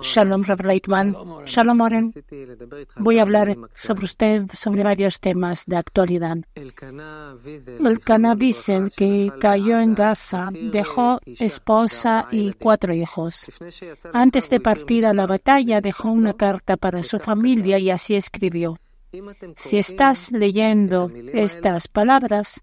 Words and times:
Shalom, 0.00 0.42
Rav 0.44 0.60
Reitman. 0.60 1.14
Shalom, 1.44 1.80
Oren. 1.82 2.14
Voy 2.96 3.18
a 3.18 3.22
hablar 3.22 3.54
sobre 3.74 4.06
usted 4.06 4.46
sobre 4.54 4.82
varios 4.82 5.20
temas 5.20 5.66
de 5.66 5.76
actualidad. 5.76 6.38
El 6.54 6.72
Cana 8.00 8.36
que 8.96 9.30
cayó 9.38 9.78
en 9.78 9.94
Gaza 9.94 10.48
dejó 10.72 11.20
esposa 11.26 12.28
y 12.30 12.54
cuatro 12.54 12.94
hijos. 12.94 13.46
Antes 14.14 14.48
de 14.48 14.60
partir 14.60 15.04
a 15.04 15.12
la 15.12 15.26
batalla 15.26 15.82
dejó 15.82 16.12
una 16.12 16.32
carta 16.32 16.78
para 16.78 17.02
su 17.02 17.18
familia 17.18 17.78
y 17.78 17.90
así 17.90 18.14
escribió. 18.14 18.78
Si 19.56 19.76
estás 19.76 20.32
leyendo 20.32 21.10
estas 21.34 21.88
palabras, 21.88 22.62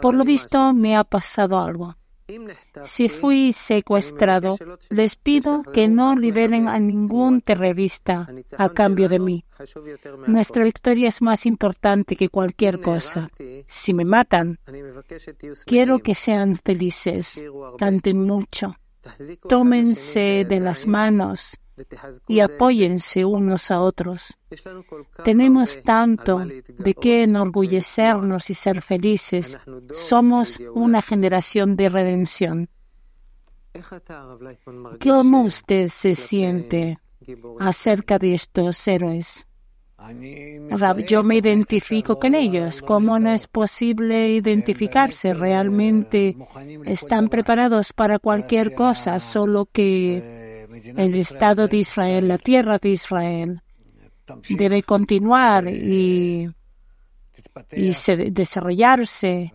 por 0.00 0.14
lo 0.14 0.24
visto 0.24 0.72
me 0.72 0.96
ha 0.96 1.02
pasado 1.02 1.58
algo. 1.58 1.96
Si 2.84 3.08
fui 3.08 3.52
secuestrado, 3.54 4.58
les 4.90 5.16
pido 5.16 5.62
que 5.62 5.88
no 5.88 6.14
liberen 6.14 6.68
a 6.68 6.78
ningún 6.78 7.40
terrorista 7.40 8.26
a 8.58 8.68
cambio 8.68 9.08
de 9.08 9.18
mí. 9.18 9.44
Nuestra 10.26 10.62
victoria 10.64 11.08
es 11.08 11.22
más 11.22 11.46
importante 11.46 12.16
que 12.16 12.28
cualquier 12.28 12.80
cosa. 12.80 13.30
Si 13.66 13.94
me 13.94 14.04
matan, 14.04 14.58
quiero 15.64 16.00
que 16.00 16.14
sean 16.14 16.58
felices, 16.58 17.42
canten 17.78 18.22
mucho, 18.24 18.76
tómense 19.48 20.44
de 20.46 20.60
las 20.60 20.86
manos 20.86 21.58
y 22.26 22.40
apóyense 22.40 23.24
unos 23.24 23.70
a 23.70 23.80
otros. 23.80 24.36
Tenemos 25.24 25.82
tanto 25.82 26.38
de 26.38 26.94
qué 26.94 27.24
enorgullecernos 27.24 28.50
y 28.50 28.54
ser 28.54 28.82
felices. 28.82 29.58
Somos 29.92 30.58
una 30.74 31.02
generación 31.02 31.76
de 31.76 31.88
redención. 31.88 32.68
¿Cómo 35.02 35.42
usted 35.42 35.88
se 35.88 36.14
siente 36.14 36.98
acerca 37.60 38.18
de 38.18 38.34
estos 38.34 38.88
héroes? 38.88 39.48
yo 41.08 41.22
me 41.24 41.36
identifico 41.36 42.18
con 42.18 42.34
ellos. 42.34 42.82
¿Cómo 42.82 43.18
no 43.18 43.32
es 43.32 43.46
posible 43.48 44.30
identificarse? 44.30 45.34
Realmente 45.34 46.36
están 46.84 47.28
preparados 47.28 47.92
para 47.92 48.18
cualquier 48.18 48.74
cosa, 48.74 49.18
solo 49.18 49.66
que 49.70 50.47
el 50.96 51.14
Estado 51.14 51.68
de 51.68 51.78
Israel, 51.78 52.28
la 52.28 52.38
tierra 52.38 52.78
de 52.78 52.90
Israel, 52.90 53.62
debe 54.48 54.82
continuar 54.82 55.66
y, 55.68 56.48
desarrollarse 58.30 59.52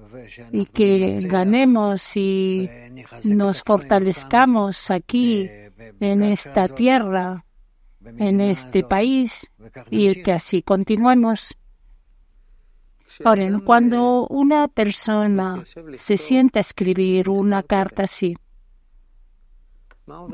y 0.51 0.65
que 0.65 1.21
ganemos 1.23 2.17
y 2.17 2.69
nos 3.23 3.63
fortalezcamos 3.63 4.91
aquí 4.91 5.49
en 5.99 6.23
esta 6.23 6.67
tierra, 6.67 7.45
en 8.17 8.41
este 8.41 8.83
país 8.83 9.49
y 9.89 10.21
que 10.23 10.33
así 10.33 10.61
continuemos. 10.61 11.55
Ahora, 13.23 13.47
cuando 13.63 14.27
una 14.27 14.67
persona 14.67 15.63
se 15.93 16.17
sienta 16.17 16.59
a 16.59 16.61
escribir 16.61 17.29
una 17.29 17.61
carta 17.61 18.03
así, 18.03 18.35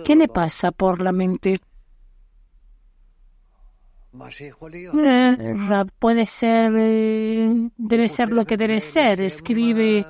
¿Qué 0.03 0.16
le 0.16 0.28
pasa 0.28 0.72
por 0.72 1.02
la 1.02 1.12
mente? 1.12 1.59
Eh, 4.12 5.86
puede 6.00 6.25
ser, 6.25 6.73
eh, 6.75 7.70
debe 7.78 8.08
ser 8.08 8.30
lo 8.30 8.44
que 8.45 8.58
debe 8.58 8.80
ser. 8.80 9.22
Escribe 9.22 10.03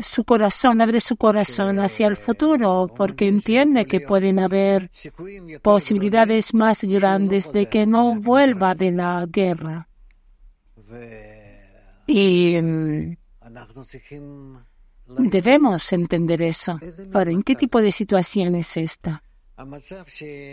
su 0.00 0.24
corazón, 0.24 0.80
abre 0.80 1.00
su 1.00 1.16
corazón 1.16 1.78
hacia 1.78 2.08
el 2.08 2.16
futuro, 2.16 2.90
porque 2.96 3.28
entiende 3.28 3.84
que 3.84 4.00
pueden 4.00 4.40
haber 4.40 4.90
posibilidades 5.62 6.52
más 6.54 6.82
grandes 6.82 7.52
de 7.52 7.66
que 7.66 7.86
no 7.86 8.16
vuelva 8.20 8.74
de 8.74 8.90
la 8.90 9.26
guerra. 9.28 9.88
Y 12.06 12.60
mm, 12.60 13.16
Debemos 15.16 15.92
entender 15.92 16.42
eso. 16.42 16.78
Ahora, 17.12 17.30
¿en 17.30 17.42
qué 17.42 17.54
tipo 17.54 17.80
de 17.80 17.92
situación 17.92 18.54
es 18.54 18.76
esta? 18.76 19.22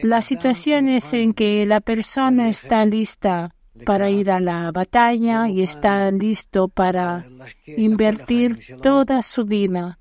La 0.04 0.22
situación 0.22 0.90
es 0.90 1.14
en 1.14 1.34
que 1.34 1.66
la 1.66 1.82
persona 1.82 2.50
está 2.50 2.86
lista 2.86 3.54
para 3.86 4.10
ir 4.10 4.32
a 4.32 4.40
la 4.40 4.72
batalla 4.72 5.50
y 5.50 5.62
está 5.62 6.10
listo 6.12 6.70
para 6.70 7.26
invertir 7.66 8.60
toda 8.82 9.22
su 9.22 9.46
vida 9.46 10.00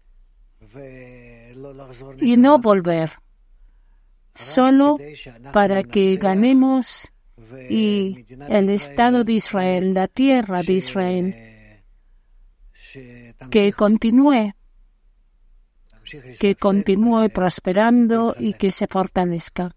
y 2.20 2.36
no 2.36 2.58
volver, 2.58 3.12
solo 4.34 4.96
para 5.52 5.82
que 5.82 6.16
ganemos 6.16 7.12
y 7.68 8.26
el 8.48 8.70
Estado 8.70 9.24
de 9.24 9.32
Israel, 9.34 9.94
la 9.94 10.08
tierra 10.08 10.62
de 10.62 10.72
Israel, 10.72 11.34
que 13.50 13.72
continúe, 13.72 14.54
que 16.38 16.54
continúe 16.54 17.28
prosperando 17.30 18.34
y 18.38 18.54
que 18.54 18.70
se 18.70 18.86
fortalezca. 18.86 19.74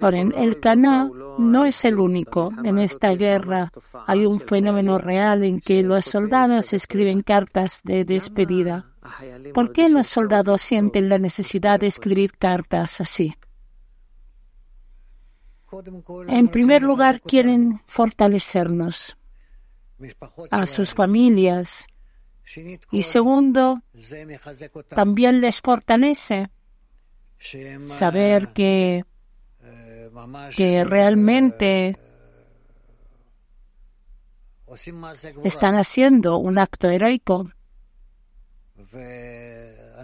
Ahora, 0.00 0.20
el 0.20 0.60
Cana 0.60 1.10
no 1.38 1.64
es 1.64 1.84
el 1.84 1.98
único. 1.98 2.52
En 2.64 2.78
esta 2.78 3.10
guerra 3.14 3.70
hay 4.06 4.26
un 4.26 4.40
fenómeno 4.40 4.98
real 4.98 5.44
en 5.44 5.60
que 5.60 5.82
los 5.82 6.04
soldados 6.04 6.72
escriben 6.72 7.22
cartas 7.22 7.80
de 7.84 8.04
despedida. 8.04 8.90
¿Por 9.52 9.72
qué 9.72 9.88
los 9.88 10.06
soldados 10.06 10.62
sienten 10.62 11.08
la 11.08 11.18
necesidad 11.18 11.80
de 11.80 11.86
escribir 11.86 12.32
cartas 12.36 13.00
así? 13.00 13.34
En 16.28 16.48
primer 16.48 16.82
lugar, 16.82 17.20
quieren 17.20 17.80
fortalecernos 17.86 19.16
a 20.50 20.66
sus 20.66 20.94
familias, 20.94 21.86
y 22.92 23.02
segundo, 23.02 23.82
también 24.88 25.40
les 25.40 25.60
fortalece 25.60 26.50
saber 27.88 28.48
que, 28.52 29.04
que 30.56 30.84
realmente 30.84 31.98
están 35.42 35.76
haciendo 35.76 36.38
un 36.38 36.58
acto 36.58 36.88
heroico. 36.90 37.50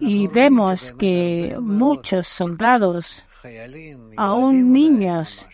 Y 0.01 0.27
vemos 0.29 0.93
que 0.93 1.57
muchos 1.61 2.27
soldados, 2.27 3.25
aún 4.17 4.73
niños, 4.73 5.49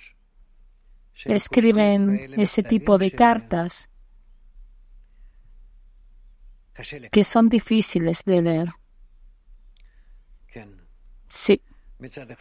escriben 1.25 2.32
ese 2.36 2.62
tipo 2.62 2.96
de 2.98 3.10
cartas 3.10 3.88
que 7.10 7.25
son 7.25 7.48
difíciles 7.48 8.22
de 8.25 8.42
leer. 8.42 8.69
Sí. 11.28 11.60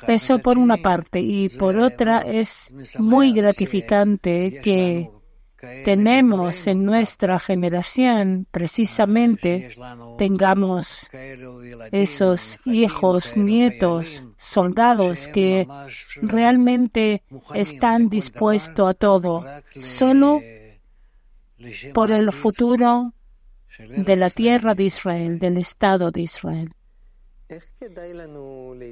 Eso 0.08 0.40
por 0.40 0.58
una 0.58 0.78
parte. 0.78 1.20
Y 1.20 1.50
por 1.50 1.78
otra 1.78 2.22
es 2.22 2.70
muy 3.00 3.32
gratificante 3.34 4.60
que 4.64 5.10
tenemos 5.84 6.68
en 6.68 6.86
nuestra 6.86 7.40
generación, 7.40 8.48
precisamente, 8.52 9.72
tengamos 10.18 11.10
esos 11.92 12.60
hijos, 12.66 13.36
nietos, 13.38 14.24
soldados 14.38 15.28
que 15.30 15.68
realmente 16.22 17.24
están 17.54 18.10
dispuestos 18.10 18.90
a 18.90 18.94
todo, 18.94 19.44
solo 19.80 20.42
por 21.94 22.12
el 22.12 22.32
futuro 22.32 23.14
de 23.80 24.16
la 24.16 24.30
tierra 24.30 24.76
de 24.76 24.84
Israel, 24.84 25.40
del 25.40 25.58
Estado 25.58 26.12
de 26.12 26.22
Israel. 26.22 26.72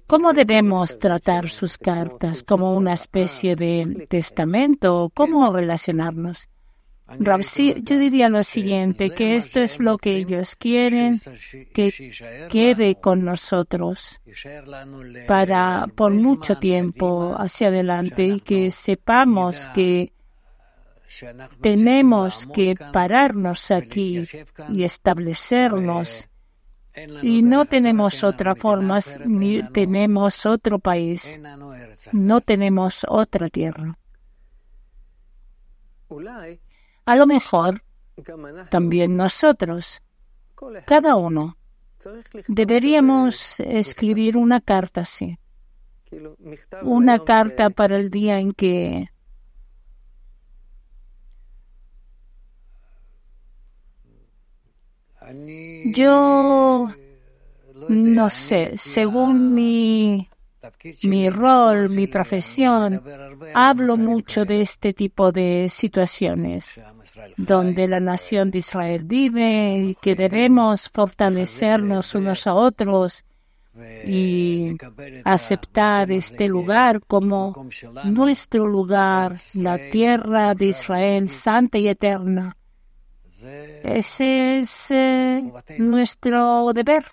¿Cómo 0.05 0.33
debemos 0.33 0.99
tratar 0.99 1.49
sus 1.49 1.77
cartas? 1.77 2.43
¿Como 2.43 2.73
una 2.73 2.93
especie 2.93 3.55
de 3.55 4.07
testamento? 4.09 5.11
¿Cómo 5.13 5.51
relacionarnos? 5.51 6.49
yo 7.19 7.99
diría 7.99 8.29
lo 8.29 8.43
siguiente, 8.43 9.09
que 9.09 9.35
esto 9.35 9.59
es 9.59 9.79
lo 9.79 9.97
que 9.97 10.15
ellos 10.15 10.55
quieren 10.55 11.19
que 11.73 11.91
quede 12.49 12.95
con 12.95 13.25
nosotros 13.25 14.21
para 15.27 15.87
por 15.95 16.13
mucho 16.13 16.57
tiempo 16.57 17.35
hacia 17.37 17.67
adelante 17.67 18.23
y 18.23 18.39
que 18.39 18.71
sepamos 18.71 19.67
que 19.75 20.12
tenemos 21.61 22.47
que 22.47 22.75
pararnos 22.91 23.71
aquí 23.71 24.27
y 24.69 24.83
establecernos. 24.83 26.29
Y 27.23 27.41
no 27.41 27.65
tenemos 27.65 28.23
otra 28.23 28.53
forma, 28.53 28.99
ni 29.25 29.63
tenemos 29.71 30.45
otro 30.45 30.77
país, 30.77 31.41
no 32.11 32.41
tenemos 32.41 33.03
otra 33.09 33.49
tierra. 33.49 33.97
A 37.05 37.15
lo 37.15 37.25
mejor 37.25 37.83
también 38.69 39.17
nosotros, 39.17 40.03
cada 40.85 41.15
uno, 41.15 41.57
Deberíamos 42.47 43.59
escribir 43.59 44.37
una 44.37 44.59
carta 44.59 45.01
así. 45.01 45.37
Una 46.83 47.19
carta 47.19 47.69
para 47.69 47.97
el 47.97 48.09
día 48.09 48.39
en 48.39 48.53
que 48.53 49.09
yo 55.93 56.89
no 57.89 58.29
sé, 58.29 58.77
según 58.77 59.53
mi 59.53 60.29
mi 61.03 61.29
rol, 61.29 61.89
mi 61.89 62.07
profesión, 62.07 63.01
hablo 63.53 63.97
mucho 63.97 64.45
de 64.45 64.61
este 64.61 64.93
tipo 64.93 65.31
de 65.31 65.67
situaciones 65.69 66.79
donde 67.35 67.87
la 67.87 67.99
nación 67.99 68.49
de 68.49 68.59
Israel 68.59 69.03
vive 69.03 69.77
y 69.77 69.95
que 69.95 70.15
debemos 70.15 70.89
fortalecernos 70.89 72.15
unos 72.15 72.47
a 72.47 72.53
otros 72.53 73.25
y 74.05 74.77
aceptar 75.25 76.11
este 76.11 76.47
lugar 76.47 77.01
como 77.05 77.67
nuestro 78.05 78.67
lugar, 78.67 79.33
la 79.55 79.77
tierra 79.89 80.53
de 80.53 80.67
Israel 80.67 81.27
santa 81.27 81.77
y 81.77 81.87
eterna. 81.87 82.55
Ese 83.83 84.59
es 84.59 84.91
eh, 84.91 85.51
nuestro 85.79 86.71
deber. 86.73 87.05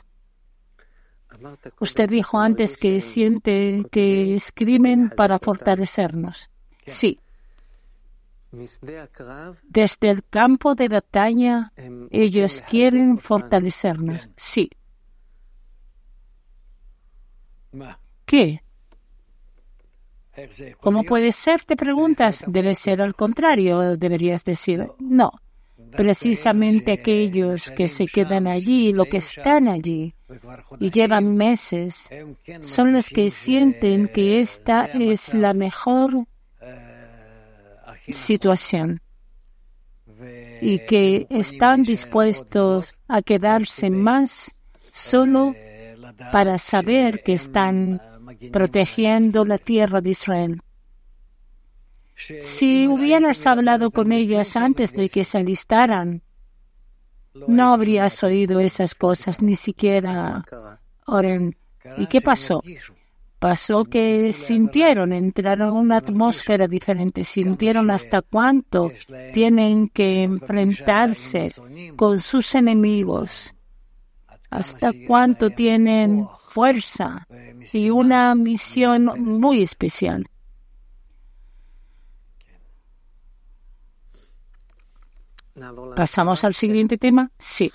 Usted 1.80 2.08
dijo 2.08 2.38
antes 2.38 2.76
que 2.76 3.00
siente 3.00 3.84
que 3.90 4.34
escriben 4.34 5.10
para 5.10 5.38
fortalecernos. 5.38 6.50
Sí. 6.84 7.18
Desde 9.62 10.10
el 10.10 10.24
campo 10.24 10.74
de 10.74 10.88
batalla, 10.88 11.72
ellos 12.10 12.62
quieren 12.68 13.18
fortalecernos. 13.18 14.28
Sí. 14.36 14.70
¿Qué? 18.24 18.62
¿Cómo 20.80 21.04
puede 21.04 21.32
ser? 21.32 21.64
Te 21.64 21.76
preguntas. 21.76 22.44
Debe 22.46 22.74
ser 22.74 23.02
al 23.02 23.14
contrario, 23.14 23.96
deberías 23.96 24.44
decir. 24.44 24.86
No 24.98 25.32
precisamente 25.96 26.92
aquellos 26.92 27.70
que 27.70 27.88
se 27.88 28.06
quedan 28.06 28.46
allí, 28.46 28.92
los 28.92 29.08
que 29.08 29.18
están 29.18 29.68
allí 29.68 30.14
y 30.78 30.90
llevan 30.90 31.36
meses, 31.36 32.08
son 32.62 32.92
los 32.92 33.08
que 33.08 33.28
sienten 33.30 34.08
que 34.08 34.40
esta 34.40 34.86
es 34.86 35.34
la 35.34 35.54
mejor 35.54 36.26
situación. 38.08 39.00
y 40.60 40.80
que 40.80 41.26
están 41.30 41.82
dispuestos 41.82 42.92
a 43.08 43.22
quedarse 43.22 43.88
más 43.88 44.54
solo 44.92 45.54
para 46.30 46.58
saber 46.58 47.22
que 47.22 47.32
están 47.32 48.02
protegiendo 48.52 49.44
la 49.44 49.56
tierra 49.56 50.00
de 50.00 50.10
Israel. 50.10 50.60
Si 52.42 52.86
hubieras 52.86 53.46
hablado 53.46 53.90
con 53.90 54.12
ellas 54.12 54.56
antes 54.56 54.92
de 54.92 55.08
que 55.08 55.24
se 55.24 55.38
alistaran, 55.38 56.22
no 57.46 57.72
habrías 57.72 58.22
oído 58.24 58.60
esas 58.60 58.94
cosas, 58.94 59.40
ni 59.40 59.54
siquiera 59.54 60.44
Oren. 61.06 61.56
¿Y 61.96 62.06
qué 62.06 62.20
pasó? 62.20 62.62
Pasó 63.38 63.84
que 63.84 64.32
sintieron, 64.34 65.12
entraron 65.12 65.68
en 65.68 65.74
una 65.74 65.96
atmósfera 65.96 66.66
diferente, 66.66 67.24
sintieron 67.24 67.90
hasta 67.90 68.20
cuánto 68.20 68.90
tienen 69.32 69.88
que 69.88 70.22
enfrentarse 70.22 71.50
con 71.96 72.20
sus 72.20 72.54
enemigos, 72.54 73.54
hasta 74.50 74.92
cuánto 75.06 75.48
tienen 75.48 76.26
fuerza 76.50 77.26
y 77.72 77.88
una 77.88 78.34
misión 78.34 79.10
muy 79.16 79.62
especial. 79.62 80.28
¿Pasamos 85.96 86.44
al 86.44 86.54
siguiente 86.54 86.98
tema? 86.98 87.30
Sí. 87.38 87.70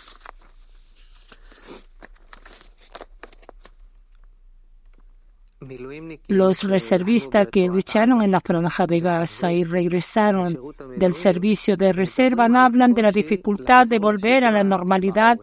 Los 6.27 6.63
reservistas 6.63 7.47
que 7.47 7.67
lucharon 7.67 8.21
en 8.21 8.31
la 8.31 8.41
franja 8.41 8.85
de 8.85 8.99
Gaza 8.99 9.51
y 9.51 9.63
regresaron 9.63 10.57
del 10.97 11.13
servicio 11.13 11.75
de 11.75 11.91
reserva 11.91 12.45
hablan 12.45 12.93
de 12.93 13.01
la 13.01 13.11
dificultad 13.11 13.87
de 13.87 13.99
volver 13.99 14.43
a 14.43 14.51
la 14.51 14.63
normalidad 14.63 15.39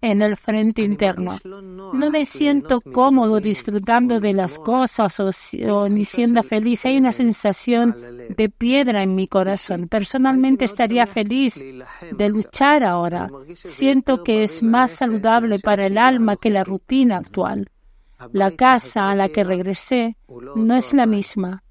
en 0.00 0.22
el 0.22 0.36
frente 0.36 0.82
interno. 0.82 1.36
No 1.44 2.10
me 2.10 2.24
siento 2.24 2.80
cómodo 2.80 3.40
disfrutando 3.40 4.20
de 4.20 4.32
las 4.32 4.58
cosas 4.58 5.18
o, 5.20 5.88
ni 5.88 6.04
siendo 6.04 6.42
feliz. 6.42 6.84
Hay 6.86 6.98
una 6.98 7.12
sensación 7.12 7.96
de 8.28 8.48
piedra 8.48 9.02
en 9.02 9.14
mi 9.14 9.26
corazón. 9.26 9.88
Personalmente 9.88 10.64
estaría 10.64 11.06
feliz 11.06 11.62
de 12.12 12.28
luchar 12.28 12.84
ahora. 12.84 13.28
Siento 13.54 14.22
que 14.22 14.42
es 14.42 14.62
más 14.62 14.92
saludable 14.92 15.58
para 15.58 15.86
el 15.86 15.98
alma 15.98 16.36
que 16.36 16.50
la 16.50 16.64
rutina 16.64 17.16
actual. 17.16 17.68
La 18.32 18.50
casa 18.50 19.10
a 19.10 19.14
la 19.14 19.28
que 19.28 19.44
regresé 19.44 20.16
no 20.56 20.76
es 20.76 20.92
la 20.92 21.06
misma. 21.06 21.62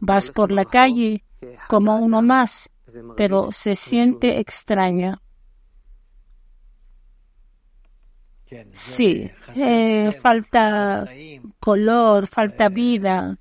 Vas 0.00 0.30
por 0.30 0.52
la 0.52 0.64
calle 0.64 1.24
como 1.68 1.96
uno 1.96 2.22
más, 2.22 2.70
pero 3.16 3.52
se 3.52 3.74
siente 3.74 4.38
extraña. 4.38 5.20
Sí, 8.72 9.30
eh, 9.54 10.12
falta 10.20 11.08
color, 11.60 12.26
falta 12.26 12.68
vida, 12.68 13.38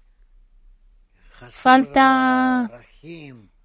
falta, 1.50 2.70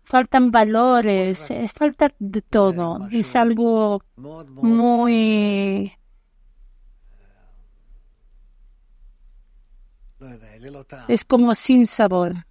faltan 0.02 0.50
valores, 0.50 1.50
eh, 1.50 1.68
falta 1.74 2.14
de 2.18 2.40
todo. 2.40 3.06
Es 3.10 3.36
algo 3.36 4.02
muy 4.62 5.92
es 11.08 11.24
como 11.24 11.54
sin 11.54 11.86
sabor 11.86 12.46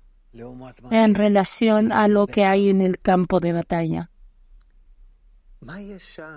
en 0.91 1.15
relación 1.15 1.91
a 1.91 2.07
lo 2.07 2.27
que 2.27 2.45
hay 2.45 2.69
en 2.69 2.81
el 2.81 2.99
campo 2.99 3.39
de 3.39 3.53
batalla. 3.53 4.09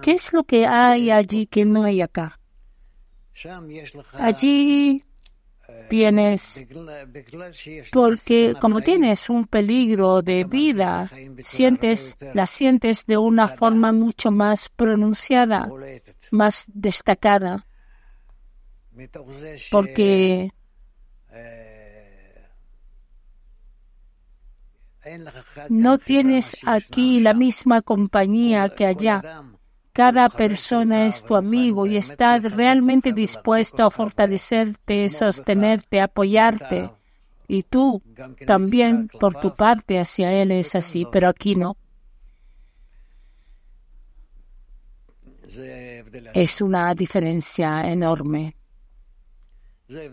¿Qué 0.03 0.12
es 0.12 0.32
lo 0.32 0.44
que 0.44 0.67
hay 0.67 1.11
allí 1.11 1.47
que 1.47 1.64
no 1.64 1.85
hay 1.85 2.00
acá? 2.00 2.38
Allí 4.14 5.04
tienes, 5.88 6.66
porque 7.93 8.55
como 8.60 8.81
tienes 8.81 9.28
un 9.31 9.46
peligro 9.46 10.22
de 10.22 10.44
vida, 10.44 11.10
sientes, 11.43 12.16
la 12.34 12.46
sientes 12.46 13.06
de 13.06 13.16
una 13.16 13.48
forma 13.48 13.93
mucho 13.93 14.31
más 14.31 14.69
pronunciada, 14.69 15.69
más 16.31 16.64
destacada, 16.72 17.66
porque 19.70 20.50
no 25.69 25.98
tienes 25.98 26.56
aquí 26.64 27.20
la 27.20 27.34
misma 27.34 27.82
compañía 27.82 28.69
que 28.70 28.86
allá. 28.86 29.22
Cada 29.96 30.29
persona 30.29 31.06
es 31.06 31.24
tu 31.24 31.34
amigo 31.34 31.86
y 31.86 31.96
está 31.96 32.36
realmente 32.36 33.15
dispuesto 33.15 33.82
a 33.82 33.91
fortalecerte, 33.91 35.08
sostenerte, 35.08 36.03
apoyarte. 36.03 36.91
Y 37.48 37.62
tú 37.62 38.03
también, 38.46 39.08
por 39.08 39.41
tu 39.41 39.55
parte, 39.55 39.98
hacia 39.98 40.31
él 40.34 40.50
es 40.50 40.74
así, 40.74 41.06
pero 41.10 41.31
aquí 41.31 41.56
no. 41.56 41.79
Es 46.34 46.60
una 46.60 46.94
diferencia 46.94 47.91
enorme. 47.91 48.55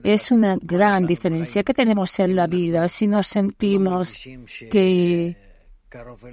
Es 0.01 0.31
una 0.31 0.57
gran 0.61 1.05
diferencia 1.05 1.61
que 1.61 1.73
tenemos 1.73 2.17
en 2.21 2.37
la 2.37 2.47
vida 2.47 2.87
si 2.87 3.05
nos 3.05 3.27
sentimos 3.27 4.23
que 4.71 5.35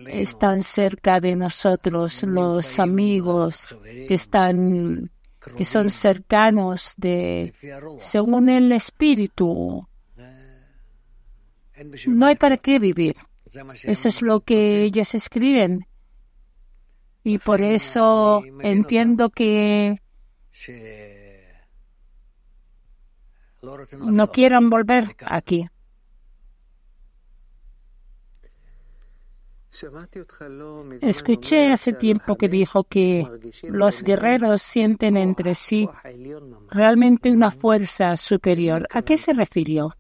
están 0.08 0.62
cerca 0.62 1.20
de 1.20 1.36
nosotros, 1.36 2.22
los 2.22 2.78
amigos 2.78 3.66
que 4.08 4.14
están, 4.14 5.10
que 5.56 5.64
son 5.64 5.90
cercanos 5.90 6.94
de, 6.96 7.52
según 7.98 8.48
el 8.48 8.72
espíritu. 8.72 9.86
No 12.06 12.26
hay 12.26 12.36
para 12.36 12.56
qué 12.56 12.78
vivir. 12.78 13.16
Eso 13.84 14.08
es 14.08 14.22
lo 14.22 14.40
que 14.40 14.82
ellos 14.82 15.14
escriben. 15.14 15.86
Y 17.22 17.38
por 17.38 17.60
eso 17.60 18.42
entiendo 18.62 19.30
que 19.30 20.00
no 23.98 24.30
quieran 24.30 24.70
volver 24.70 25.16
aquí. 25.26 25.68
Escuché 31.00 31.70
hace 31.72 31.92
tiempo 31.92 32.36
que 32.36 32.48
dijo 32.48 32.84
que 32.84 33.24
los 33.68 34.02
guerreros 34.02 34.62
sienten 34.62 35.16
entre 35.16 35.54
sí 35.54 35.88
realmente 36.70 37.30
una 37.30 37.50
fuerza 37.50 38.16
superior. 38.16 38.88
¿A 38.90 39.02
qué 39.02 39.16
se 39.16 39.32
refirió? 39.32 39.94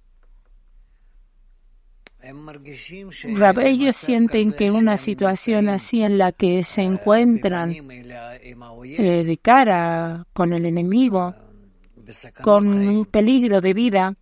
Ellos 3.62 3.96
sienten 3.96 4.52
que 4.52 4.70
una 4.70 4.96
situación 4.96 5.68
así 5.68 6.02
en 6.02 6.18
la 6.18 6.32
que 6.32 6.62
se 6.62 6.82
encuentran 6.82 7.70
eh, 7.72 9.24
de 9.24 9.38
cara 9.38 10.26
con 10.32 10.52
el 10.52 10.66
enemigo, 10.66 11.34
con 12.42 12.66
un 12.66 13.06
peligro 13.06 13.60
de 13.60 13.72
vida, 13.72 14.16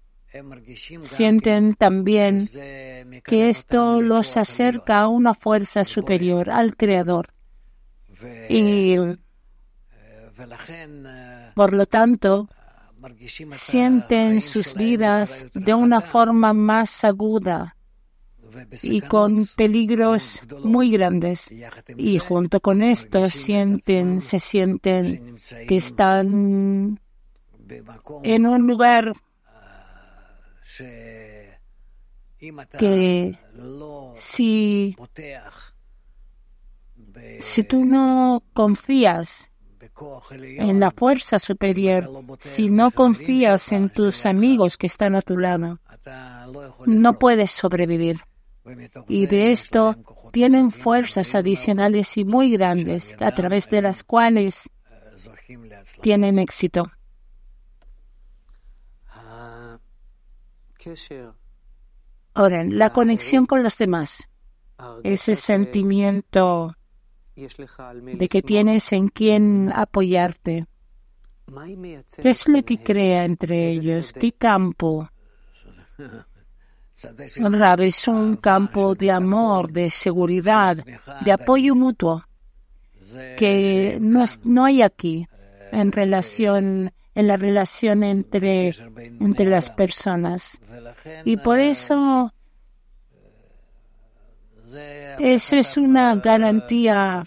sienten 1.03 1.75
también 1.75 2.47
que 3.25 3.49
esto 3.49 4.03
los 4.03 4.37
acerca 4.37 5.01
a 5.01 5.09
una 5.09 5.35
fuerza 5.35 5.85
superior, 5.85 6.51
al 6.51 6.77
Creador. 6.77 7.29
Y 8.49 8.97
por 11.55 11.73
lo 11.73 11.87
tanto, 11.87 12.49
sienten 13.51 14.41
sus 14.41 14.75
vidas 14.75 15.47
de 15.55 15.75
una 15.75 16.01
forma 16.01 16.53
más 16.53 17.05
aguda 17.05 17.77
y 18.83 19.01
con 19.03 19.47
peligros 19.57 20.43
muy 20.65 20.91
grandes. 20.91 21.51
Y 21.97 22.19
junto 22.19 22.61
con 22.61 22.83
esto 22.83 23.29
sienten, 23.31 24.21
se 24.21 24.39
sienten 24.39 25.37
que 25.69 25.77
están 25.77 27.01
en 28.23 28.47
un 28.47 28.67
lugar 28.67 29.13
que 32.79 33.39
si, 34.17 34.97
si 37.41 37.65
tú 37.65 37.85
no 37.85 38.43
confías 38.53 39.51
en 40.41 40.81
la 40.81 40.91
fuerza 40.91 41.39
superior, 41.39 42.09
si 42.39 42.71
no 42.71 42.91
confías 42.91 43.73
en 43.73 43.91
tus 43.91 44.27
amigos 44.27 44.77
que 44.77 44.87
están 44.87 45.17
a 45.17 45.23
tu 45.23 45.37
lado, 45.37 45.81
no 46.87 47.19
puedes 47.19 47.51
sobrevivir. 47.51 48.21
Y 49.09 49.27
de 49.27 49.51
esto 49.51 49.97
tienen 50.33 50.71
fuerzas 50.71 51.35
adicionales 51.35 52.17
y 52.17 52.25
muy 52.25 52.53
grandes 52.53 53.17
a 53.21 53.35
través 53.35 53.71
de 53.71 53.83
las 53.83 54.05
cuales 54.05 54.69
tienen 56.03 56.39
éxito. 56.39 56.85
Ahora, 62.39 62.63
la 62.63 62.93
conexión 62.93 63.47
con 63.47 63.65
los 63.65 63.77
demás, 63.79 64.29
ese 65.03 65.35
sentimiento 65.35 66.77
de 67.35 68.29
que 68.29 68.43
tienes 68.43 68.93
en 68.93 69.09
quién 69.09 69.73
apoyarte. 69.75 70.67
¿Qué 72.23 72.29
es 72.29 72.47
lo 72.47 72.65
que 72.65 72.79
crea 72.79 73.25
entre 73.25 73.71
ellos? 73.71 74.13
¿Qué 74.13 74.31
campo? 74.31 75.11
es 77.81 78.07
un 78.07 78.37
campo 78.37 78.95
de 78.95 79.11
amor, 79.11 79.73
de 79.73 79.91
seguridad, 79.91 80.77
de 81.25 81.33
apoyo 81.33 81.75
mutuo 81.75 82.23
que 83.37 83.99
no, 84.01 84.25
no 84.45 84.65
hay 84.65 84.83
aquí 84.83 85.27
en 85.73 85.91
relación 85.91 86.93
en 87.19 87.27
la 87.27 87.37
relación 87.37 88.05
entre, 88.05 88.69
entre 88.69 89.47
las 89.47 89.71
personas. 89.71 90.57
Y 91.25 91.37
por 91.37 91.59
eso 91.59 92.33
eso 95.19 95.57
es 95.57 95.77
una 95.77 96.15
garantía, 96.15 97.25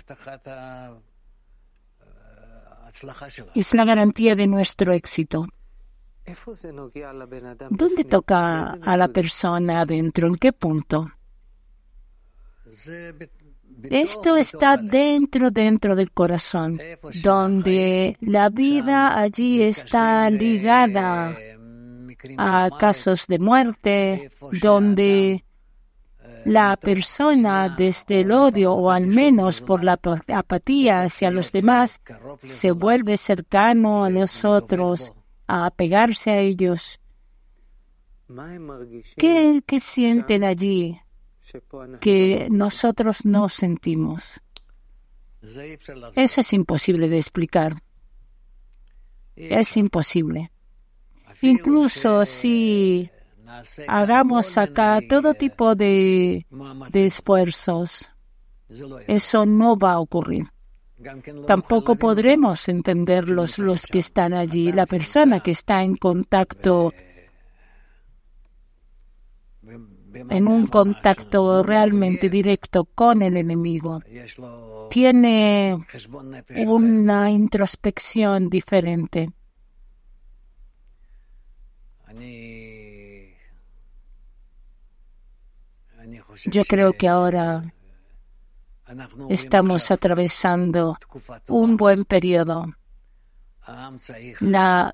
es 3.53 3.73
la 3.73 3.83
garantía 3.83 4.33
de 4.35 4.47
nuestro 4.47 4.93
éxito. 4.93 5.47
¿Dónde 7.69 8.05
toca 8.05 8.69
a 8.81 8.95
la 8.95 9.09
persona 9.09 9.81
adentro? 9.81 10.29
¿En 10.29 10.37
qué 10.37 10.53
punto? 10.53 11.11
Esto 13.89 14.35
está 14.37 14.77
dentro, 14.77 15.51
dentro 15.51 15.95
del 15.95 16.11
corazón, 16.11 16.79
donde 17.23 18.17
la 18.21 18.49
vida 18.49 19.19
allí 19.19 19.61
está 19.61 20.29
ligada 20.29 21.35
a 22.37 22.69
casos 22.77 23.27
de 23.27 23.39
muerte, 23.39 24.29
donde 24.61 25.43
la 26.45 26.75
persona 26.77 27.69
desde 27.69 28.21
el 28.21 28.31
odio 28.31 28.73
o 28.73 28.89
al 28.89 29.07
menos 29.07 29.61
por 29.61 29.83
la 29.83 29.99
apatía 30.27 31.03
hacia 31.03 31.31
los 31.31 31.51
demás 31.51 32.01
se 32.43 32.71
vuelve 32.71 33.17
cercano 33.17 34.03
a 34.03 34.09
nosotros, 34.09 35.13
a 35.47 35.65
apegarse 35.65 36.31
a 36.31 36.39
ellos. 36.39 36.99
¿Qué, 39.17 39.61
qué 39.65 39.79
sienten 39.79 40.43
allí? 40.43 40.99
Que 41.99 42.47
nosotros 42.49 43.25
no 43.25 43.49
sentimos. 43.49 44.39
Eso 46.15 46.41
es 46.41 46.53
imposible 46.53 47.09
de 47.09 47.17
explicar. 47.17 47.81
Es 49.35 49.77
imposible. 49.77 50.51
Incluso 51.41 52.25
si 52.25 53.09
hagamos 53.87 54.57
acá 54.57 54.99
todo 55.09 55.33
tipo 55.33 55.75
de, 55.75 56.45
de 56.91 57.05
esfuerzos, 57.05 58.11
eso 59.07 59.45
no 59.45 59.77
va 59.77 59.93
a 59.93 59.99
ocurrir. 59.99 60.47
Tampoco 61.47 61.95
podremos 61.95 62.69
entenderlos 62.69 63.57
los 63.57 63.87
que 63.87 63.99
están 63.99 64.33
allí, 64.33 64.71
la 64.71 64.85
persona 64.85 65.39
que 65.39 65.51
está 65.51 65.81
en 65.81 65.95
contacto 65.95 66.93
en 70.13 70.47
un 70.47 70.67
contacto 70.67 71.63
realmente 71.63 72.29
directo 72.29 72.85
con 72.85 73.21
el 73.21 73.37
enemigo. 73.37 74.01
Tiene 74.89 75.85
una 76.65 77.29
introspección 77.31 78.49
diferente. 78.49 79.31
Yo 86.45 86.63
creo 86.65 86.93
que 86.93 87.07
ahora 87.07 87.73
estamos 89.29 89.91
atravesando 89.91 90.97
un 91.47 91.77
buen 91.77 92.03
periodo. 92.05 92.65
La 94.39 94.93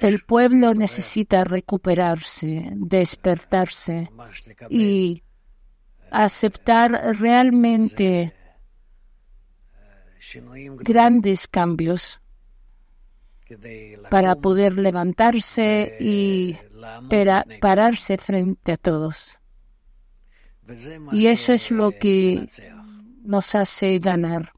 el 0.00 0.20
pueblo 0.24 0.74
necesita 0.74 1.44
recuperarse, 1.44 2.70
despertarse 2.74 4.10
y 4.70 5.22
aceptar 6.10 6.92
realmente 7.18 8.32
grandes 10.80 11.46
cambios 11.46 12.20
para 14.10 14.34
poder 14.34 14.76
levantarse 14.76 15.96
y 16.00 16.56
pararse 17.60 18.18
frente 18.18 18.72
a 18.72 18.76
todos. 18.76 19.38
Y 21.12 21.28
eso 21.28 21.52
es 21.52 21.70
lo 21.70 21.92
que 21.92 22.48
nos 23.22 23.54
hace 23.54 23.98
ganar. 23.98 24.55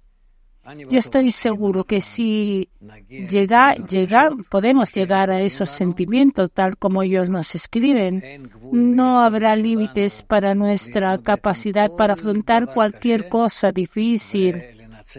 Yo 0.88 0.98
estoy 0.98 1.30
seguro 1.30 1.84
que 1.84 2.00
si 2.00 2.68
llega, 3.08 3.74
llega, 3.74 4.30
podemos 4.50 4.92
llegar 4.92 5.30
a 5.30 5.40
esos 5.40 5.68
sentimientos 5.70 6.50
tal 6.52 6.76
como 6.76 7.02
ellos 7.02 7.28
nos 7.28 7.54
escriben, 7.54 8.50
no 8.72 9.20
habrá 9.20 9.56
límites 9.56 10.22
para 10.22 10.54
nuestra 10.54 11.16
capacidad 11.18 11.90
para 11.96 12.14
afrontar 12.14 12.66
cualquier 12.72 13.28
cosa 13.28 13.72
difícil 13.72 14.62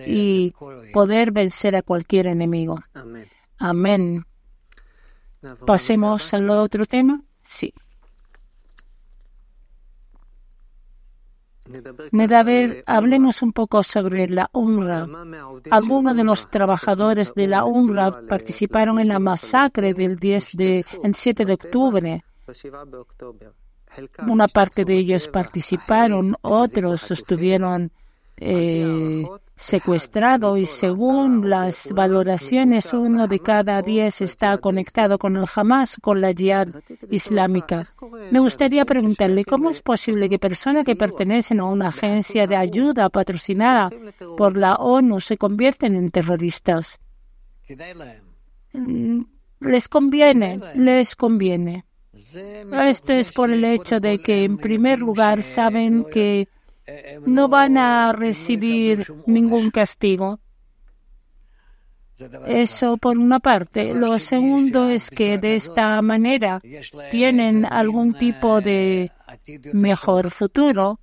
y 0.05 0.53
poder 0.93 1.31
vencer 1.31 1.75
a 1.75 1.81
cualquier 1.81 2.27
enemigo. 2.27 2.79
Amén. 3.57 4.25
Pasemos 5.65 6.33
al 6.33 6.49
otro 6.49 6.85
tema. 6.85 7.21
Sí. 7.43 7.73
Ver, 12.43 12.83
hablemos 12.85 13.41
un 13.41 13.53
poco 13.53 13.83
sobre 13.83 14.27
la 14.27 14.49
UNRWA. 14.53 15.07
Algunos 15.71 16.15
de 16.15 16.23
los 16.23 16.49
trabajadores 16.49 17.33
de 17.33 17.47
la 17.47 17.63
UNRWA 17.63 18.21
participaron 18.27 18.99
en 18.99 19.07
la 19.07 19.19
masacre 19.19 19.93
del 19.93 20.17
10 20.17 20.57
de, 20.57 20.85
7 21.13 21.45
de 21.45 21.53
octubre. 21.53 22.23
Una 24.27 24.47
parte 24.47 24.85
de 24.85 24.97
ellos 24.97 25.27
participaron, 25.27 26.35
otros 26.41 27.11
estuvieron 27.11 27.91
eh, 28.39 29.25
secuestrado 29.55 30.57
y 30.57 30.65
según 30.65 31.49
las 31.49 31.91
valoraciones 31.91 32.93
uno 32.93 33.27
de 33.27 33.39
cada 33.39 33.81
diez 33.81 34.21
está 34.21 34.57
conectado 34.57 35.17
con 35.17 35.35
el 35.35 35.45
Hamas, 35.53 35.97
con 36.01 36.21
la 36.21 36.31
yihad 36.31 36.69
islámica. 37.09 37.85
Me 38.31 38.39
gustaría 38.39 38.85
preguntarle 38.85 39.43
cómo 39.43 39.69
es 39.69 39.81
posible 39.81 40.29
que 40.29 40.39
personas 40.39 40.85
que 40.85 40.95
pertenecen 40.95 41.59
a 41.59 41.65
una 41.65 41.89
agencia 41.89 42.47
de 42.47 42.55
ayuda 42.55 43.09
patrocinada 43.09 43.89
por 44.37 44.55
la 44.55 44.75
ONU 44.75 45.19
se 45.19 45.37
convierten 45.37 45.95
en 45.95 46.09
terroristas. 46.09 46.99
Mm, 48.73 49.21
les 49.59 49.89
conviene, 49.89 50.59
les 50.75 51.15
conviene. 51.15 51.85
Esto 52.13 53.13
es 53.13 53.31
por 53.31 53.49
el 53.49 53.63
hecho 53.63 53.99
de 53.99 54.19
que, 54.19 54.43
en 54.43 54.57
primer 54.57 54.99
lugar, 54.99 55.43
saben 55.43 56.05
que 56.11 56.47
no 57.25 57.47
van 57.47 57.77
a 57.77 58.11
recibir 58.11 59.05
ningún 59.25 59.71
castigo. 59.71 60.39
Eso 62.47 62.97
por 62.97 63.17
una 63.17 63.39
parte. 63.39 63.93
Lo 63.93 64.19
segundo 64.19 64.89
es 64.89 65.09
que 65.09 65.37
de 65.37 65.55
esta 65.55 66.01
manera 66.01 66.61
tienen 67.11 67.65
algún 67.65 68.13
tipo 68.13 68.61
de 68.61 69.11
mejor 69.73 70.29
futuro. 70.31 70.99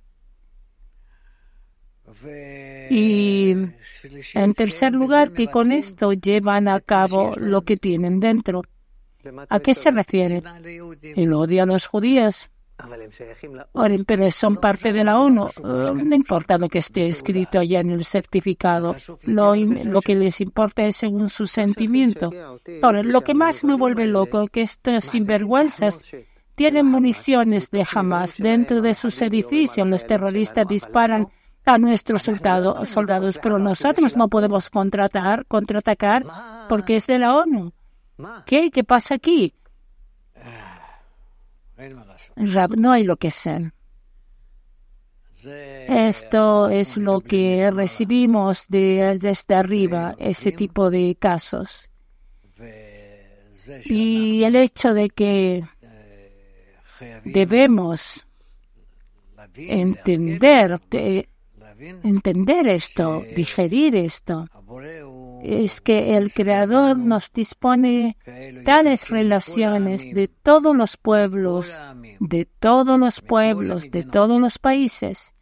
Y 2.89 3.55
en 4.33 4.53
tercer 4.53 4.93
lugar, 4.93 5.33
que 5.33 5.47
con 5.47 5.71
esto 5.71 6.13
llevan 6.13 6.67
a 6.67 6.79
cabo 6.79 7.33
lo 7.35 7.63
que 7.63 7.77
tienen 7.77 8.19
dentro. 8.19 8.61
¿A 9.49 9.59
qué 9.59 9.73
se 9.73 9.91
refiere? 9.91 10.41
El 11.15 11.33
odio 11.33 11.63
a 11.63 11.65
los 11.65 11.87
judíos. 11.87 12.49
Pero 14.05 14.31
son 14.31 14.57
parte 14.57 14.93
de 14.93 15.03
la 15.03 15.19
ONU. 15.19 15.49
No 15.63 16.15
importa 16.15 16.57
lo 16.57 16.69
que 16.69 16.79
esté 16.79 17.07
escrito 17.07 17.59
allá 17.59 17.79
en 17.79 17.91
el 17.91 18.03
certificado. 18.03 18.95
Lo, 19.23 19.55
lo 19.55 20.01
que 20.01 20.15
les 20.15 20.41
importa 20.41 20.83
es 20.85 20.97
según 20.97 21.29
su 21.29 21.47
sentimiento. 21.47 22.31
Ahora, 22.81 23.03
lo 23.03 23.21
que 23.21 23.33
más 23.33 23.63
me 23.63 23.75
vuelve 23.75 24.05
loco 24.05 24.43
es 24.43 24.49
que 24.49 24.61
estos 24.61 25.05
sinvergüenzas 25.05 26.13
tienen 26.55 26.85
municiones 26.87 27.69
de 27.71 27.85
Hamas 27.93 28.37
dentro 28.37 28.81
de 28.81 28.93
sus 28.93 29.21
edificios. 29.21 29.87
Los 29.87 30.05
terroristas 30.05 30.67
disparan 30.67 31.27
a 31.65 31.77
nuestros 31.77 32.21
soldados, 32.21 33.39
pero 33.41 33.59
nosotros 33.59 34.15
no 34.15 34.29
podemos 34.29 34.69
contratar, 34.69 35.45
contraatacar 35.47 36.25
porque 36.69 36.95
es 36.95 37.07
de 37.07 37.19
la 37.19 37.35
ONU. 37.35 37.73
¿Qué? 38.45 38.71
¿Qué 38.71 38.83
pasa 38.83 39.15
aquí? 39.15 39.53
No 42.75 42.91
hay 42.91 43.03
lo 43.03 43.17
que 43.17 43.31
ser. 43.31 43.73
Esto 45.43 46.69
es 46.69 46.97
lo 46.97 47.21
que 47.21 47.69
recibimos 47.71 48.67
de, 48.67 49.17
desde 49.21 49.55
arriba, 49.55 50.15
ese 50.17 50.51
tipo 50.51 50.89
de 50.89 51.15
casos. 51.19 51.91
Y 53.85 54.43
el 54.43 54.55
hecho 54.55 54.93
de 54.93 55.09
que 55.09 55.63
debemos 57.23 58.25
entender, 59.55 60.79
entender 62.03 62.67
esto, 62.67 63.23
digerir 63.35 63.95
esto, 63.95 64.47
es 65.47 65.81
que 65.81 66.17
el 66.17 66.33
Creador 66.33 66.97
nos 66.97 67.31
dispone 67.31 68.17
tales 68.65 69.09
relaciones 69.09 70.13
de 70.13 70.27
todos 70.27 70.75
los 70.75 70.97
pueblos, 70.97 71.79
de 72.19 72.45
todos 72.45 72.99
los 72.99 73.21
pueblos, 73.21 73.89
de 73.91 74.03
todos 74.03 74.41
los 74.41 74.59
países. 74.59 75.33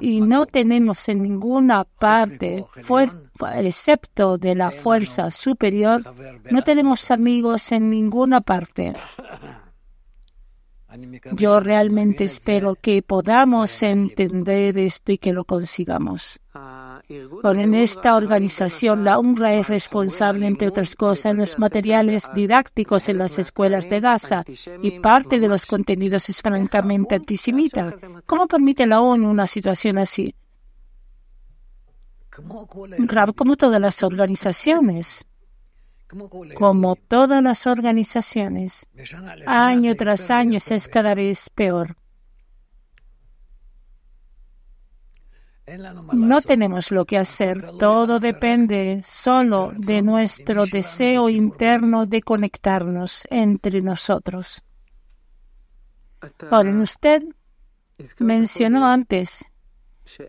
Y 0.00 0.20
no 0.20 0.46
tenemos 0.46 1.08
en 1.08 1.22
ninguna 1.22 1.84
parte, 1.84 2.64
excepto 3.54 4.38
de 4.38 4.54
la 4.54 4.70
fuerza 4.70 5.30
superior, 5.30 6.02
no 6.50 6.62
tenemos 6.62 7.10
amigos 7.10 7.72
en 7.72 7.90
ninguna 7.90 8.40
parte. 8.40 8.92
Yo 11.32 11.60
realmente 11.60 12.24
espero 12.24 12.74
que 12.74 13.02
podamos 13.02 13.82
entender 13.82 14.78
esto 14.78 15.12
y 15.12 15.18
que 15.18 15.32
lo 15.32 15.44
consigamos. 15.44 16.40
En 17.08 17.74
esta 17.74 18.16
organización, 18.16 19.04
la 19.04 19.18
UNRWA 19.18 19.54
es 19.54 19.68
responsable, 19.68 20.46
entre 20.46 20.68
otras 20.68 20.96
cosas, 20.96 21.26
en 21.26 21.38
los 21.38 21.58
materiales 21.58 22.26
didácticos 22.34 23.08
en 23.08 23.18
las 23.18 23.38
escuelas 23.38 23.88
de 23.88 24.00
Gaza 24.00 24.42
y 24.82 24.98
parte 25.00 25.38
de 25.38 25.48
los 25.48 25.66
contenidos 25.66 26.28
es 26.28 26.42
francamente 26.42 27.14
antisemita. 27.14 27.94
¿Cómo 28.26 28.46
permite 28.46 28.86
la 28.86 29.00
ONU 29.00 29.30
una 29.30 29.46
situación 29.46 29.98
así? 29.98 30.34
Como 32.30 33.56
todas 33.56 33.80
las 33.80 34.02
organizaciones 34.02 35.26
como 36.54 36.94
todas 36.94 37.42
las 37.42 37.66
organizaciones, 37.66 38.86
año 39.46 39.94
tras 39.96 40.30
año 40.30 40.58
es 40.58 40.88
cada 40.88 41.14
vez 41.14 41.50
peor. 41.50 41.96
No 46.12 46.40
tenemos 46.42 46.92
lo 46.92 47.04
que 47.04 47.18
hacer, 47.18 47.60
todo 47.78 48.20
depende 48.20 49.02
solo 49.04 49.72
de 49.76 50.00
nuestro 50.00 50.64
deseo 50.66 51.28
interno 51.28 52.06
de 52.06 52.22
conectarnos 52.22 53.26
entre 53.30 53.82
nosotros. 53.82 54.62
Ahora, 56.50 56.70
usted 56.78 57.22
mencionó 58.20 58.86
antes 58.86 59.44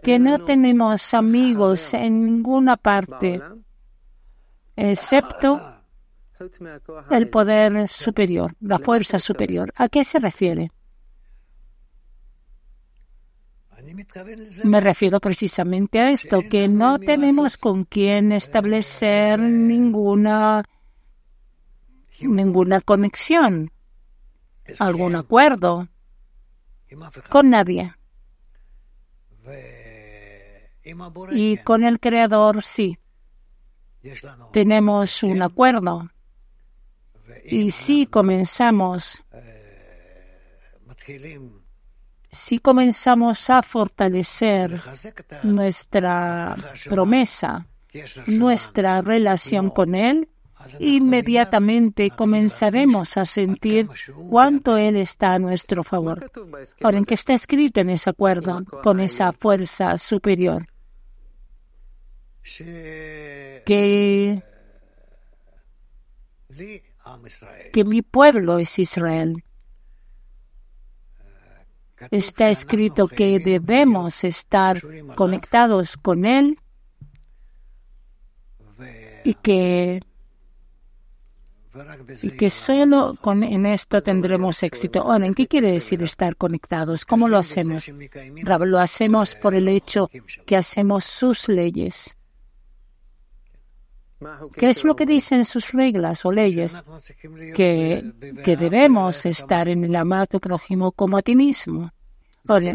que 0.02 0.17
no 0.17 0.43
tenemos 0.43 1.13
amigos 1.13 1.93
en 1.93 2.26
ninguna 2.26 2.76
parte 2.76 3.41
excepto 4.76 5.62
el 7.12 7.30
poder 7.30 7.88
superior, 7.88 8.54
la 8.60 8.80
fuerza 8.80 9.19
superior. 9.19 9.71
¿A 9.76 9.88
qué 9.88 10.04
se 10.04 10.19
refiere? 10.19 10.71
Me 14.64 14.80
refiero 14.82 15.20
precisamente 15.20 16.00
a 16.00 16.12
esto, 16.12 16.42
que 16.50 16.68
no 16.68 17.00
tenemos 17.00 17.58
con 17.58 17.86
quién 17.86 18.32
establecer 18.32 19.40
ninguna, 19.40 20.64
ninguna 22.22 22.82
conexión, 22.82 23.72
algún 24.80 25.16
acuerdo 25.16 25.88
con 27.30 27.50
nadie. 27.50 27.94
Y 31.32 31.58
con 31.58 31.84
el 31.84 32.00
Creador 32.00 32.64
sí. 32.64 32.98
Tenemos 34.54 35.24
un 35.24 35.42
acuerdo. 35.42 36.10
Y 37.46 37.72
si 37.72 38.06
comenzamos, 38.06 39.24
si 42.32 42.60
comenzamos 42.60 43.50
a 43.50 43.62
fortalecer 43.63 44.80
nuestra 45.44 46.56
promesa, 46.90 47.68
nuestra 48.28 49.02
relación 49.02 49.70
con 49.70 49.96
Él, 49.96 50.30
inmediatamente 50.80 52.10
comenzaremos 52.10 53.18
a 53.18 53.26
sentir 53.26 53.88
cuánto 54.30 54.78
Él 54.78 54.98
está 54.98 55.34
a 55.34 55.40
nuestro 55.40 55.84
favor. 55.84 56.30
Ahora, 56.82 56.98
¿en 56.98 57.06
qué 57.06 57.13
está 57.13 57.34
escrito 57.34 57.80
en 57.80 57.92
ese 57.92 58.10
acuerdo 58.10 58.63
con 58.84 59.00
esa 59.00 59.32
fuerza 59.32 59.98
superior? 59.98 60.66
que, 63.66 64.42
que 67.74 67.84
mi 67.84 68.02
pueblo 68.02 68.60
es 68.60 68.80
Israel. 68.80 69.44
Está 72.12 72.50
escrito 72.50 73.08
que 73.08 73.40
debemos 73.40 74.24
estar 74.24 74.82
conectados 75.16 75.98
con 75.98 76.26
Él 76.26 76.60
y 79.24 79.34
que, 79.34 80.02
y 82.22 82.32
que 82.32 82.50
solo 82.50 83.16
con, 83.22 83.44
en 83.44 83.66
esto 83.66 84.02
tendremos 84.02 84.64
éxito. 84.64 85.02
Ahora, 85.02 85.26
¿en 85.26 85.34
qué 85.34 85.48
quiere 85.48 85.72
decir 85.72 86.02
estar 86.04 86.36
conectados? 86.36 87.06
¿Cómo 87.06 87.28
lo 87.28 87.38
hacemos? 87.38 87.92
Lo 88.44 88.80
hacemos 88.80 89.36
por 89.36 89.54
el 89.54 89.68
hecho 89.68 90.10
que 90.46 90.56
hacemos 90.56 91.06
sus 91.06 91.48
leyes. 91.48 92.16
¿Qué 94.53 94.69
es 94.69 94.84
lo 94.84 94.95
que 94.95 95.06
dicen 95.06 95.45
sus 95.45 95.71
reglas 95.71 96.25
o 96.25 96.32
leyes? 96.32 96.84
Que, 97.56 98.03
que 98.43 98.58
debemos 98.58 99.25
estar 99.25 99.67
en 99.67 99.84
el 99.84 99.95
amado 99.95 100.39
prójimo 100.39 100.91
como 100.91 101.17
a 101.17 101.21
ti 101.21 101.36
mismo. 101.36 101.91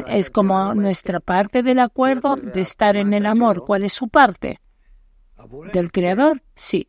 es 0.06 0.30
como 0.30 0.74
nuestra 0.74 1.20
parte 1.20 1.62
del 1.62 1.80
acuerdo 1.80 2.36
de 2.36 2.60
estar 2.60 2.96
en 2.96 3.12
el 3.12 3.26
amor. 3.26 3.64
¿Cuál 3.64 3.84
es 3.84 3.92
su 3.92 4.08
parte? 4.08 4.60
¿Del 5.72 5.90
Creador? 5.90 6.42
Sí. 6.54 6.86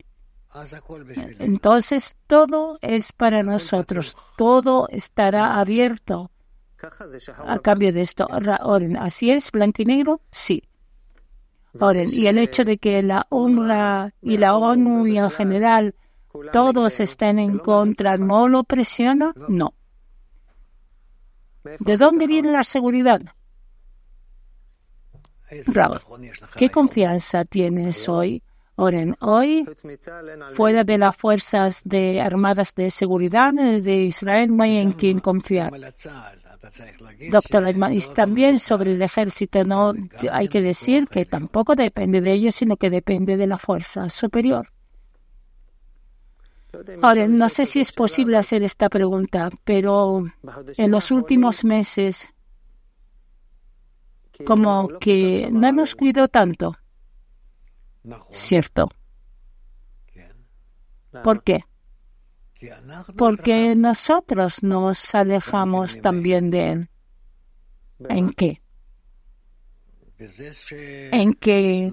Entonces 1.40 2.16
todo 2.28 2.78
es 2.80 3.12
para 3.12 3.42
nosotros. 3.42 4.16
Todo 4.36 4.88
estará 4.88 5.58
abierto 5.58 6.30
a 7.44 7.58
cambio 7.58 7.92
de 7.92 8.02
esto. 8.02 8.28
¿Así 9.00 9.30
es, 9.30 9.50
blanco 9.50 9.82
y 9.82 9.84
negro? 9.86 10.20
Sí. 10.30 10.62
Y 12.12 12.26
el 12.26 12.38
hecho 12.38 12.64
de 12.64 12.78
que 12.78 13.02
la 13.02 13.26
UNRWA 13.30 14.12
y 14.22 14.38
la 14.38 14.56
ONU 14.56 15.06
y 15.06 15.18
en 15.18 15.30
general 15.30 15.94
todos 16.52 17.00
estén 17.00 17.38
en 17.38 17.58
contra, 17.58 18.16
¿no 18.16 18.48
lo 18.48 18.64
presiona? 18.64 19.32
No. 19.48 19.74
¿De 21.80 21.96
dónde 21.96 22.26
viene 22.26 22.52
la 22.52 22.64
seguridad? 22.64 23.20
Raúl, 25.66 26.00
¿qué 26.56 26.70
confianza 26.70 27.44
tienes 27.44 28.08
hoy? 28.08 28.42
Oren, 28.76 29.16
hoy, 29.20 29.64
fuera 30.54 30.82
de 30.82 30.98
las 30.98 31.16
fuerzas 31.16 31.82
de 31.84 32.20
armadas 32.20 32.74
de 32.74 32.90
seguridad 32.90 33.52
de 33.52 34.02
Israel, 34.02 34.56
no 34.56 34.64
hay 34.64 34.78
en 34.78 34.92
quien 34.92 35.20
confiar. 35.20 35.72
Doctor, 37.30 37.74
y 37.92 38.00
también 38.14 38.58
sobre 38.58 38.92
el 38.92 39.02
ejército, 39.02 39.64
no 39.64 39.92
hay 40.30 40.48
que 40.48 40.60
decir 40.60 41.08
que 41.08 41.24
tampoco 41.24 41.74
depende 41.74 42.20
de 42.20 42.32
ellos, 42.32 42.54
sino 42.54 42.76
que 42.76 42.90
depende 42.90 43.36
de 43.36 43.46
la 43.46 43.58
fuerza 43.58 44.08
superior. 44.08 44.70
Ahora, 47.02 47.28
no 47.28 47.48
sé 47.48 47.66
si 47.66 47.80
es 47.80 47.92
posible 47.92 48.36
hacer 48.36 48.62
esta 48.62 48.88
pregunta, 48.88 49.50
pero 49.64 50.24
en 50.76 50.90
los 50.90 51.10
últimos 51.10 51.64
meses, 51.64 52.30
como 54.44 54.88
que 54.98 55.48
no 55.52 55.68
hemos 55.68 55.94
cuidado 55.94 56.28
tanto. 56.28 56.76
Cierto. 58.30 58.90
¿Por 61.22 61.42
qué? 61.42 61.64
Porque 63.16 63.74
nosotros 63.74 64.62
nos 64.62 65.14
alejamos 65.14 66.00
también 66.00 66.50
de 66.50 66.72
Él. 66.72 66.88
¿En 68.08 68.32
qué? 68.32 68.60
En 71.10 71.34
que 71.34 71.92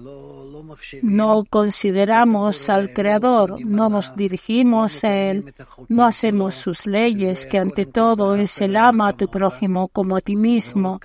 no 1.02 1.44
consideramos 1.50 2.70
al 2.70 2.92
Creador, 2.92 3.64
no 3.64 3.88
nos 3.88 4.16
dirigimos 4.16 5.02
a 5.02 5.14
Él, 5.14 5.52
no 5.88 6.04
hacemos 6.04 6.54
sus 6.54 6.86
leyes, 6.86 7.46
que 7.46 7.58
ante 7.58 7.84
todo 7.84 8.36
es 8.36 8.60
el 8.60 8.76
ama 8.76 9.08
a 9.08 9.12
tu 9.16 9.28
prójimo 9.28 9.88
como 9.88 10.16
a 10.16 10.20
ti 10.20 10.36
mismo, 10.36 11.00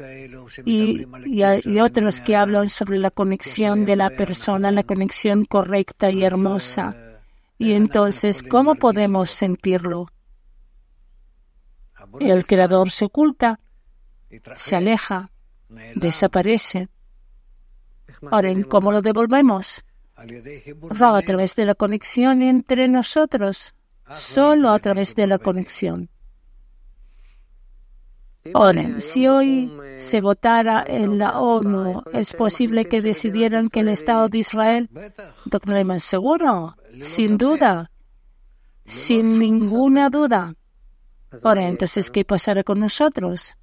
y, 0.64 1.08
y 1.26 1.80
otros 1.80 2.22
que 2.22 2.36
hablan 2.36 2.70
sobre 2.70 3.00
la 3.00 3.10
conexión 3.10 3.86
de 3.86 3.96
la 3.96 4.12
persona, 4.12 4.72
la 4.72 4.84
conexión 4.84 5.46
correcta 5.46 6.12
y 6.12 6.24
hermosa. 6.24 7.17
Y 7.58 7.74
entonces, 7.74 8.44
¿cómo 8.44 8.76
podemos 8.76 9.30
sentirlo? 9.32 10.08
El 12.20 12.46
Creador 12.46 12.92
se 12.92 13.06
oculta, 13.06 13.60
se 14.56 14.76
aleja, 14.76 15.32
desaparece. 15.96 16.90
Ahora, 18.32 18.52
¿cómo 18.70 18.92
lo 18.92 19.02
devolvemos? 19.02 19.84
a 20.18 21.22
través 21.22 21.56
de 21.56 21.66
la 21.66 21.76
conexión 21.76 22.42
entre 22.42 22.88
nosotros, 22.88 23.76
solo 24.16 24.72
a 24.72 24.80
través 24.80 25.14
de 25.14 25.28
la 25.28 25.38
conexión. 25.38 26.10
Ahora, 28.54 29.02
si 29.02 29.28
hoy 29.28 29.72
se 29.98 30.22
votara 30.22 30.84
en 30.88 31.18
la 31.18 31.40
ONU, 31.40 32.02
¿es 32.14 32.34
posible 32.34 32.86
que 32.86 33.02
decidieran 33.02 33.70
que 33.70 33.82
el 33.82 33.90
Estado 33.90 34.30
de 34.30 34.38
Israel, 34.38 34.90
doctor 35.46 36.00
seguro, 36.00 36.76
sin 37.02 37.38
duda, 37.38 37.92
sin 38.86 39.40
ninguna 39.40 40.10
duda. 40.10 40.56
Ahora, 41.44 41.68
entonces, 41.68 42.10
¿qué 42.10 42.24
pasará 42.24 42.64
con 42.64 42.80
nosotros? 42.80 43.56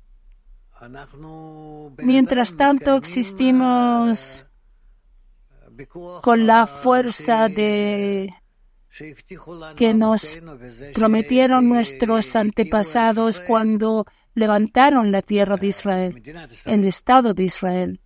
Mientras 1.99 2.57
tanto, 2.57 2.97
existimos 2.97 4.51
con 6.23 6.47
la 6.47 6.67
fuerza 6.67 7.49
de 7.49 8.35
que 9.77 9.95
nos 9.95 10.39
prometieron 10.95 11.69
nuestros 11.69 12.37
antepasados 12.37 13.41
cuando 13.41 14.07
levantaron 14.35 15.11
la 15.11 15.23
tierra 15.23 15.57
de 15.57 15.67
Israel, 15.67 16.23
el 16.65 16.85
Estado 16.85 17.35
de 17.35 17.43
Israel. 17.45 18.01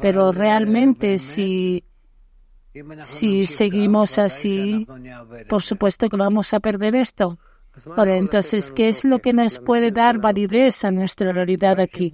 Pero 0.00 0.32
realmente 0.32 1.18
si 1.18 1.84
si 3.04 3.46
seguimos 3.46 4.18
así, 4.18 4.86
por 5.48 5.62
supuesto 5.62 6.08
que 6.08 6.16
vamos 6.16 6.52
a 6.54 6.60
perder 6.60 6.96
esto. 6.96 7.38
entonces, 8.14 8.72
¿qué 8.72 8.88
es 8.88 9.04
lo 9.04 9.18
que 9.18 9.32
nos 9.32 9.58
puede 9.58 9.90
dar 9.90 10.18
validez 10.18 10.84
a 10.84 10.90
nuestra 10.90 11.32
realidad 11.32 11.80
aquí? 11.80 12.12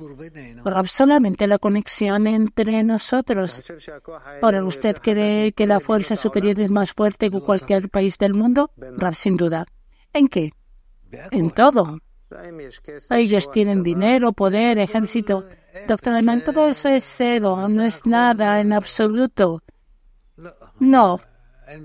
solamente 0.86 1.46
la 1.46 1.58
conexión 1.58 2.26
entre 2.26 2.82
nosotros. 2.82 3.62
Ahora, 4.42 4.64
¿usted 4.64 4.96
cree 5.02 5.52
que 5.52 5.66
la 5.66 5.80
fuerza 5.80 6.16
superior 6.16 6.58
es 6.60 6.70
más 6.70 6.92
fuerte 6.92 7.30
que 7.30 7.40
cualquier 7.40 7.88
país 7.88 8.18
del 8.18 8.34
mundo? 8.34 8.70
sin 9.12 9.36
duda. 9.36 9.66
¿En 10.12 10.28
qué? 10.28 10.52
En 11.30 11.50
todo. 11.50 11.98
Ellos 13.10 13.50
tienen 13.50 13.82
dinero, 13.82 14.32
poder, 14.32 14.78
ejército. 14.78 15.42
Doctor 15.88 16.14
todo 16.44 16.68
eso 16.68 16.88
es 16.88 17.04
cero, 17.04 17.66
no 17.68 17.82
es 17.84 18.06
nada 18.06 18.60
en 18.60 18.72
absoluto. 18.72 19.62
No, 20.78 21.20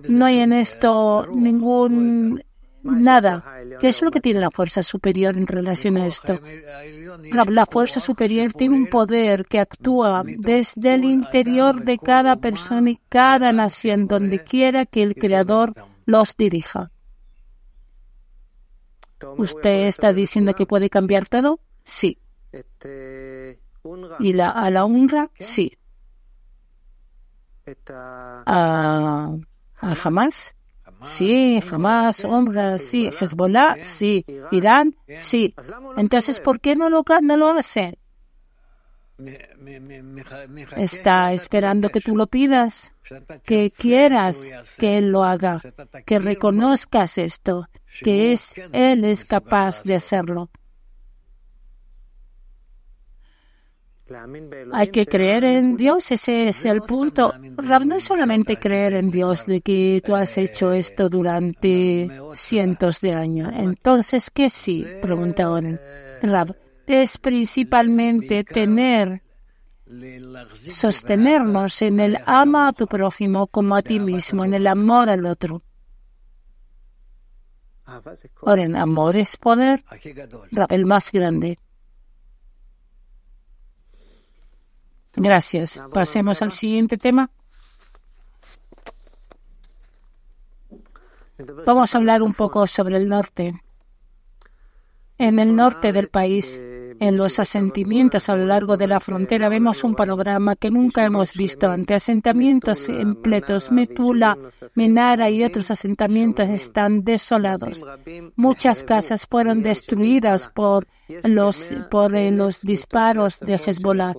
no 0.08 0.26
hay 0.26 0.40
en 0.40 0.54
esto 0.54 1.28
ningún 1.32 2.42
nada. 2.86 3.44
¿Qué 3.80 3.88
es 3.88 4.02
lo 4.02 4.12
que 4.12 4.22
tiene 4.22 4.40
la 4.40 4.52
fuerza 4.52 4.84
superior 4.84 5.38
en 5.38 5.48
relación 5.48 5.98
a 5.98 6.06
esto? 6.06 6.40
La 7.32 7.66
fuerza 7.66 8.00
superior 8.00 8.54
tiene 8.54 8.76
un 8.76 8.88
poder 8.88 9.46
que 9.46 9.60
actúa 9.60 10.24
desde 10.26 10.96
el 10.96 11.04
interior 11.04 11.84
de 11.84 11.98
cada 11.98 12.36
persona 12.38 12.92
y 12.92 13.00
cada 13.10 13.52
nación, 13.52 14.08
donde 14.08 14.44
quiera 14.44 14.86
que 14.86 15.04
el 15.04 15.16
Creador 15.16 15.74
los 16.06 16.38
dirija. 16.38 16.92
¿Usted 19.38 19.86
está 19.86 20.14
diciendo 20.14 20.54
que 20.54 20.66
puede 20.66 20.90
cambiar 20.90 21.28
todo? 21.28 21.60
Sí. 21.84 22.20
¿Y 24.20 24.34
la, 24.34 24.50
a 24.50 24.70
la 24.70 24.86
honra? 24.86 25.30
Sí 25.40 25.78
a, 28.46 29.36
a 29.82 29.96
Hamas. 30.04 30.56
Sí, 31.04 31.60
Hamas, 31.72 32.24
Ombra, 32.26 32.78
sí, 32.78 33.08
Hezbollah, 33.08 33.76
sí, 33.84 34.26
Irán, 34.52 34.96
sí. 35.20 35.54
Entonces, 35.98 36.40
¿por 36.40 36.60
qué 36.60 36.76
no 36.76 36.90
lo, 36.90 37.04
no 37.22 37.38
lo 37.38 37.50
hace? 37.50 38.00
Está 40.76 41.32
esperando 41.32 41.90
que 41.90 42.02
tú 42.02 42.16
lo 42.16 42.28
pidas, 42.28 42.94
que 43.44 43.72
quieras 43.72 44.50
que 44.78 44.98
Él 44.98 45.12
lo 45.12 45.24
haga, 45.24 45.62
que 46.06 46.20
reconozcas 46.20 47.18
esto, 47.18 47.70
que 48.02 48.34
es 48.34 48.56
Él 48.74 49.06
es 49.06 49.26
capaz 49.26 49.84
de 49.84 49.96
hacerlo. 49.96 50.50
Hay 54.72 54.90
que 54.90 55.08
creer 55.08 55.44
en 55.46 55.78
Dios, 55.78 56.12
ese 56.12 56.50
es 56.50 56.66
el 56.66 56.82
punto. 56.82 57.34
Rab, 57.58 57.86
no 57.86 57.96
es 57.96 58.04
solamente 58.04 58.56
creer 58.56 58.94
en 58.94 59.10
Dios 59.10 59.48
de 59.48 59.62
que 59.62 60.02
tú 60.06 60.14
has 60.14 60.38
hecho 60.38 60.74
esto 60.74 61.10
durante 61.10 62.08
cientos 62.36 63.02
de 63.02 63.14
años. 63.16 63.54
Entonces, 63.58 64.30
¿qué 64.30 64.50
sí? 64.50 64.86
Pregunta 65.02 65.50
Oren. 65.50 65.80
Rab, 66.22 66.56
es 66.86 67.18
principalmente 67.18 68.44
tener, 68.44 69.24
sostenernos 70.54 71.82
en 71.82 72.00
el 72.00 72.18
ama 72.28 72.68
a 72.68 72.74
tu 72.74 72.86
prójimo 72.86 73.48
como 73.48 73.76
a 73.76 73.82
ti 73.82 74.00
mismo, 74.00 74.46
en 74.46 74.54
el 74.54 74.68
amor 74.68 75.10
al 75.10 75.26
otro. 75.26 75.64
Oren, 78.42 78.76
amor 78.76 79.18
es 79.18 79.36
poder. 79.38 79.84
Rab, 80.52 80.72
el 80.72 80.86
más 80.86 81.12
grande. 81.12 81.58
Gracias. 85.16 85.82
Pasemos 85.94 86.42
al 86.42 86.52
siguiente 86.52 86.98
tema. 86.98 87.30
Vamos 91.66 91.94
a 91.94 91.98
hablar 91.98 92.22
un 92.22 92.34
poco 92.34 92.66
sobre 92.68 92.98
el 92.98 93.10
norte. 93.10 93.62
En 95.18 95.40
el 95.40 95.56
norte 95.56 95.92
del 95.92 96.08
país 96.10 96.60
en 97.00 97.18
los 97.18 97.40
asentamientos 97.40 98.30
a 98.30 98.36
lo 98.36 98.46
largo 98.46 98.78
de 98.78 98.88
la 98.88 99.00
frontera 99.00 99.50
vemos 99.50 99.84
un 99.84 99.96
panorama 99.96 100.56
que 100.56 100.72
nunca 100.72 101.06
hemos 101.06 101.34
visto 101.34 101.70
antes. 101.70 102.04
Asentamientos 102.04 102.90
en 102.90 103.16
Pletos, 103.16 103.72
Metula, 103.72 104.38
Menara 104.76 105.30
y 105.30 105.44
otros 105.44 105.72
asentamientos 105.72 106.50
están 106.50 107.04
desolados. 107.04 107.84
Muchas 108.36 108.84
casas 108.84 109.26
fueron 109.28 109.64
destruidas 109.64 110.48
por 110.48 110.88
los, 111.24 111.72
eh, 111.72 112.32
los 112.32 112.62
disparos 112.62 113.40
de 113.40 113.56
Hezbollah. 113.56 114.14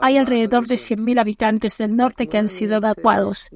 Hay 0.00 0.18
alrededor 0.18 0.66
de 0.66 0.74
100.000 0.74 1.20
habitantes 1.20 1.78
del 1.78 1.96
norte 1.96 2.26
que 2.26 2.38
han 2.38 2.48
sido 2.48 2.76
evacuados. 2.76 3.50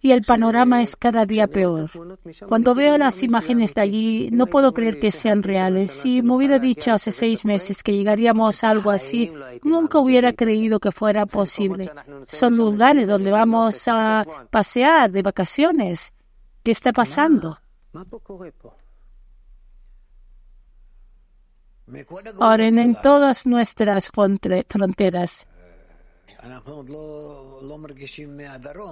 Y 0.00 0.12
el 0.12 0.22
panorama 0.22 0.82
es 0.82 0.94
cada 0.96 1.24
día 1.24 1.46
peor. 1.46 1.90
Cuando 2.48 2.74
veo 2.74 2.98
las 2.98 3.22
imágenes 3.22 3.74
de 3.74 3.80
allí, 3.80 4.28
no 4.30 4.46
puedo 4.46 4.72
creer 4.72 5.00
que 5.00 5.10
sean 5.10 5.42
reales. 5.42 5.90
Si 5.90 6.22
me 6.22 6.34
hubiera 6.34 6.58
dicho 6.58 6.92
hace 6.92 7.10
seis 7.10 7.44
meses 7.44 7.82
que 7.82 7.92
llegaríamos 7.92 8.62
a 8.62 8.70
algo 8.70 8.90
así, 8.90 9.32
nunca 9.62 9.98
hubiera 9.98 10.32
creído 10.32 10.78
que 10.78 10.92
fuera 10.92 11.26
posible. 11.26 11.90
Son 12.26 12.56
lugares 12.56 13.08
donde 13.08 13.30
vamos 13.30 13.88
a 13.88 14.24
pasear 14.50 15.10
de 15.10 15.22
vacaciones. 15.22 16.12
¿Qué 16.62 16.70
está 16.72 16.92
pasando? 16.92 17.58
Ahora, 22.40 22.66
en 22.66 22.96
todas 23.00 23.46
nuestras 23.46 24.10
fronteras, 24.10 25.46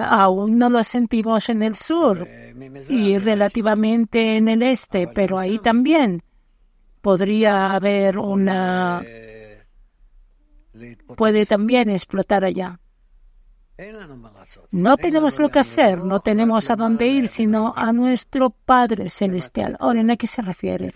Aún 0.01 0.59
no 0.59 0.71
lo 0.71 0.85
sentimos 0.85 1.49
en 1.49 1.63
el 1.63 1.75
sur 1.75 2.27
y 2.89 3.19
relativamente 3.19 4.37
en 4.37 4.49
el 4.49 4.63
este, 4.63 5.09
pero 5.09 5.39
ahí 5.39 5.59
también 5.59 6.23
podría 7.01 7.73
haber 7.73 8.19
una... 8.19 9.03
puede 11.17 11.47
también 11.47 11.91
explotar 11.91 12.45
allá. 12.45 12.81
No 14.71 14.97
tenemos 14.97 15.39
lo 15.41 15.49
que 15.49 15.59
hacer, 15.59 15.99
no 15.99 16.21
tenemos 16.21 16.71
a 16.71 16.77
dónde 16.77 17.09
ir, 17.09 17.27
sino 17.27 17.73
a 17.75 17.93
nuestro 17.93 18.51
Padre 18.51 19.11
Celestial. 19.11 19.77
Ahora, 19.81 20.01
¿a 20.13 20.17
qué 20.17 20.29
se 20.29 20.43
refiere? 20.43 20.95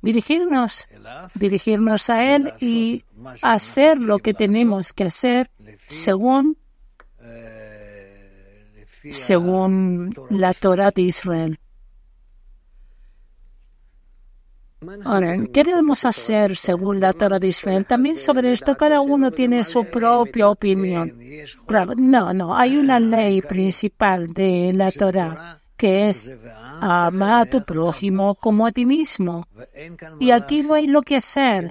Dirigirnos, 0.00 0.86
dirigirnos 1.34 2.08
a 2.08 2.34
Él 2.34 2.52
y 2.60 3.04
hacer 3.42 4.00
lo 4.00 4.18
que 4.18 4.34
tenemos 4.34 4.92
que 4.92 5.04
hacer 5.04 5.50
según, 5.88 6.56
según 9.10 10.14
la 10.30 10.52
Torah 10.54 10.90
de 10.90 11.02
Israel. 11.02 11.58
Ahora, 15.04 15.36
¿qué 15.52 15.62
debemos 15.62 16.06
hacer 16.06 16.56
según 16.56 17.00
la 17.00 17.12
Torah 17.12 17.38
de 17.38 17.48
Israel? 17.48 17.84
También 17.84 18.16
sobre 18.16 18.52
esto 18.52 18.76
cada 18.78 19.02
uno 19.02 19.30
tiene 19.30 19.62
su 19.62 19.84
propia 19.84 20.48
opinión. 20.48 21.14
No, 21.98 22.32
no, 22.32 22.56
hay 22.56 22.76
una 22.76 22.98
ley 22.98 23.42
principal 23.42 24.32
de 24.32 24.72
la 24.74 24.90
Torah 24.90 25.59
que 25.80 26.10
es 26.10 26.30
ama 26.82 27.40
a 27.40 27.46
tu 27.46 27.64
prójimo 27.64 28.34
como 28.34 28.66
a 28.66 28.72
ti 28.72 28.84
mismo. 28.84 29.48
Y 30.18 30.30
aquí 30.30 30.62
no 30.62 30.74
hay 30.74 30.86
lo 30.86 31.00
que 31.00 31.16
hacer. 31.16 31.70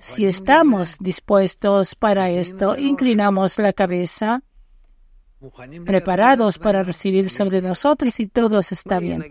Si 0.00 0.26
estamos 0.26 0.98
dispuestos 1.00 1.94
para 1.94 2.28
esto, 2.28 2.76
inclinamos 2.76 3.58
la 3.58 3.72
cabeza, 3.72 4.42
preparados 5.86 6.58
para 6.58 6.82
recibir 6.82 7.30
sobre 7.30 7.62
nosotros 7.62 8.20
y 8.20 8.26
todo 8.26 8.58
está 8.58 8.98
bien. 8.98 9.24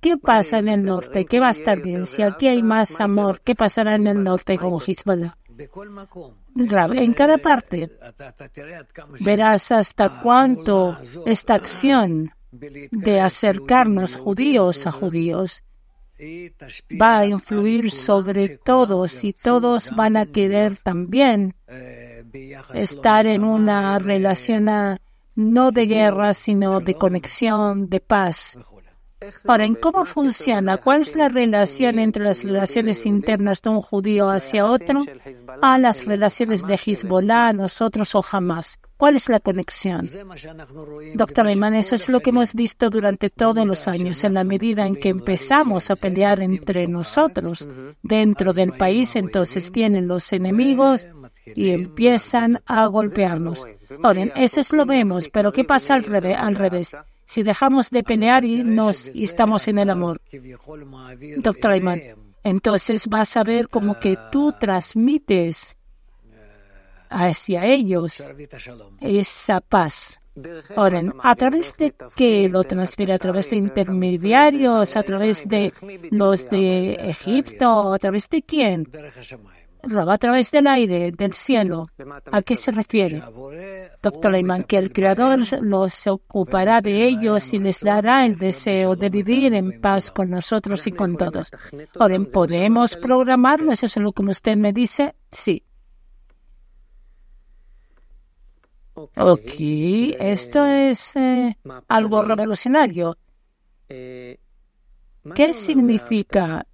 ¿Qué 0.00 0.16
pasa 0.16 0.58
en 0.58 0.68
el 0.68 0.86
norte? 0.86 1.26
¿Qué 1.26 1.38
va 1.38 1.48
a 1.48 1.58
estar 1.58 1.82
bien? 1.82 2.06
Si 2.06 2.22
aquí 2.22 2.48
hay 2.48 2.62
más 2.62 2.98
amor, 2.98 3.42
¿qué 3.42 3.54
pasará 3.54 3.96
en 3.96 4.06
el 4.06 4.24
norte 4.24 4.56
con 4.56 4.78
Hezbollah? 4.80 5.36
En 6.94 7.12
cada 7.12 7.36
parte 7.36 7.90
verás 9.20 9.70
hasta 9.70 10.22
cuánto 10.22 10.96
esta 11.26 11.54
acción 11.54 12.32
de 12.52 13.20
acercarnos 13.20 14.16
judíos 14.16 14.86
a 14.86 14.92
judíos 14.92 15.64
va 17.00 17.18
a 17.18 17.26
influir 17.26 17.90
sobre 17.90 18.58
todos 18.58 19.24
y 19.24 19.32
todos 19.32 19.90
van 19.96 20.16
a 20.16 20.26
querer 20.26 20.76
también 20.76 21.54
estar 22.74 23.26
en 23.26 23.44
una 23.44 23.98
relación 23.98 24.68
no 25.34 25.70
de 25.70 25.86
guerra, 25.86 26.34
sino 26.34 26.80
de 26.80 26.94
conexión, 26.94 27.88
de 27.88 28.00
paz. 28.00 28.56
Ahora, 29.46 29.64
¿en 29.64 29.74
cómo 29.74 30.04
funciona? 30.04 30.76
¿Cuál 30.78 31.02
es 31.02 31.16
la 31.16 31.28
relación 31.28 31.98
entre 31.98 32.24
las 32.24 32.42
relaciones 32.42 33.06
internas 33.06 33.62
de 33.62 33.70
un 33.70 33.80
judío 33.80 34.30
hacia 34.30 34.66
otro 34.66 35.04
a 35.60 35.78
las 35.78 36.04
relaciones 36.04 36.66
de 36.66 36.74
Hezbollah, 36.74 37.52
nosotros 37.52 38.14
o 38.14 38.22
jamás? 38.22 38.78
¿Cuál 38.96 39.16
es 39.16 39.28
la 39.28 39.40
conexión? 39.40 40.08
Doctor 41.14 41.48
Ayman, 41.48 41.74
eso 41.74 41.96
es 41.96 42.08
lo 42.08 42.20
que 42.20 42.30
hemos 42.30 42.54
visto 42.54 42.88
durante 42.88 43.30
todos 43.30 43.66
los 43.66 43.88
años. 43.88 44.22
En 44.22 44.34
la 44.34 44.44
medida 44.44 44.86
en 44.86 44.94
que 44.94 45.08
empezamos 45.08 45.90
a 45.90 45.96
pelear 45.96 46.40
entre 46.40 46.86
nosotros 46.86 47.68
dentro 48.02 48.52
del 48.52 48.72
país, 48.72 49.16
entonces 49.16 49.72
vienen 49.72 50.06
los 50.06 50.32
enemigos 50.32 51.08
y 51.46 51.70
empiezan 51.70 52.62
a 52.64 52.86
golpearnos. 52.86 53.66
Ahora, 54.04 54.22
eso 54.36 54.60
es 54.60 54.72
lo 54.72 54.86
vemos, 54.86 55.28
pero 55.30 55.50
¿qué 55.50 55.64
pasa 55.64 55.94
al 55.94 56.04
revés? 56.04 56.36
Al 56.38 56.54
revés? 56.54 56.94
Si 57.32 57.42
dejamos 57.42 57.88
de 57.88 58.02
pelear 58.02 58.44
y, 58.44 58.62
nos, 58.62 59.08
estamos 59.08 59.66
en 59.66 59.78
el 59.78 59.88
amor. 59.88 60.20
Doctor 61.38 61.70
Ayman, 61.70 62.00
entonces 62.44 63.08
vas 63.08 63.36
a 63.38 63.42
ver 63.42 63.68
como 63.68 63.98
que 63.98 64.18
tú 64.30 64.52
transmites 64.60 65.76
hacia 67.08 67.64
ellos 67.64 68.22
esa 69.00 69.60
paz. 69.62 70.20
Ahora, 70.76 71.02
¿a 71.22 71.34
través 71.34 71.74
de 71.78 71.94
qué 72.16 72.48
lo 72.50 72.64
transfiere? 72.64 73.14
¿A 73.14 73.18
través 73.18 73.48
de 73.48 73.56
intermediarios? 73.56 74.96
¿A 74.96 75.02
través 75.02 75.48
de 75.48 75.72
los 76.10 76.48
de 76.50 76.92
Egipto? 76.94 77.94
¿A 77.94 77.98
través 77.98 78.28
de 78.28 78.42
quién? 78.42 78.88
A 79.82 80.18
través 80.18 80.50
del 80.50 80.66
aire, 80.66 81.10
del 81.12 81.32
cielo. 81.32 81.86
¿A 82.30 82.42
qué 82.42 82.56
se 82.56 82.70
refiere? 82.70 83.22
Doctor 84.02 84.32
Lehman, 84.32 84.64
que 84.64 84.78
el 84.78 84.92
Creador 84.92 85.40
los 85.62 86.06
ocupará 86.06 86.80
de 86.80 87.06
ellos 87.06 87.52
y 87.52 87.58
les 87.58 87.80
dará 87.80 88.24
el 88.24 88.36
deseo 88.36 88.94
de 88.94 89.08
vivir 89.08 89.52
en 89.54 89.80
paz 89.80 90.10
con 90.10 90.30
nosotros 90.30 90.86
y 90.86 90.92
con 90.92 91.16
todos. 91.16 91.50
¿podemos 92.32 92.96
programarlo? 92.96 93.72
¿Eso 93.72 93.86
es 93.86 93.96
lo 93.96 94.12
que 94.12 94.22
usted 94.22 94.56
me 94.56 94.72
dice? 94.72 95.14
Sí. 95.30 95.64
Ok, 98.94 99.54
esto 100.20 100.66
es 100.66 101.16
eh, 101.16 101.56
algo 101.88 102.22
revolucionario. 102.22 103.16
¿Qué 103.88 105.52
significa 105.52 106.66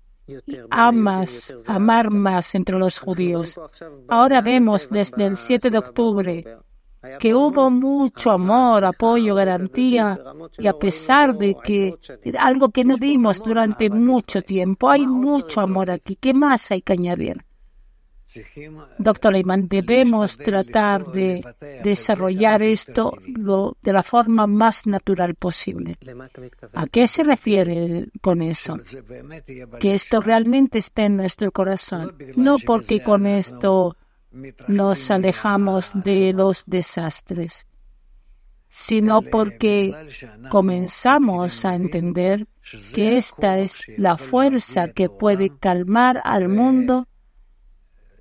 amas, 0.71 1.57
amar 1.67 2.11
más 2.11 2.55
entre 2.55 2.79
los 2.79 2.99
judíos. 2.99 3.59
Ahora 4.09 4.41
vemos 4.41 4.89
desde 4.91 5.27
el 5.27 5.37
7 5.37 5.71
de 5.71 5.79
octubre 5.79 6.45
que 7.21 7.35
hubo 7.35 7.71
mucho 7.71 8.33
amor, 8.33 8.85
apoyo, 8.85 9.35
garantía, 9.35 10.19
y 10.59 10.67
a 10.67 10.73
pesar 10.73 11.35
de 11.35 11.57
que 11.63 11.95
es 12.23 12.35
algo 12.35 12.71
que 12.71 12.85
no 12.85 12.97
vimos 12.97 13.41
durante 13.43 13.89
mucho 13.89 14.43
tiempo, 14.43 14.91
hay 14.91 15.07
mucho 15.07 15.61
amor 15.61 15.91
aquí. 15.91 16.17
¿Qué 16.17 16.35
más 16.35 16.71
hay 16.71 16.83
que 16.83 16.95
añadir? 16.95 17.45
Doctor 18.99 19.33
Lehmann, 19.33 19.69
debemos 19.69 20.37
tratar 20.37 21.05
de 21.07 21.43
desarrollar 21.83 22.63
esto 22.63 23.13
de 23.83 23.93
la 23.93 24.03
forma 24.03 24.47
más 24.47 24.87
natural 24.87 25.35
posible. 25.35 25.97
¿A 26.75 26.87
qué 26.87 27.07
se 27.07 27.25
refiere 27.25 28.09
con 28.21 28.43
eso? 28.43 28.77
Que 29.81 29.95
esto 29.95 30.21
realmente 30.21 30.79
esté 30.79 31.07
en 31.07 31.17
nuestro 31.17 31.51
corazón, 31.53 32.15
no 32.37 32.57
porque 32.59 33.03
con 33.03 33.27
esto 33.27 33.97
nos 34.67 35.11
alejamos 35.11 35.93
de 35.95 36.33
los 36.35 36.65
desastres, 36.67 37.67
sino 38.69 39.23
porque 39.23 39.95
comenzamos 40.51 41.65
a 41.65 41.75
entender 41.75 42.47
que 42.95 43.17
esta 43.17 43.59
es 43.59 43.83
la 43.97 44.19
fuerza 44.19 44.93
que 44.93 45.09
puede 45.09 45.51
calmar 45.59 46.21
al 46.23 46.49
mundo 46.49 47.09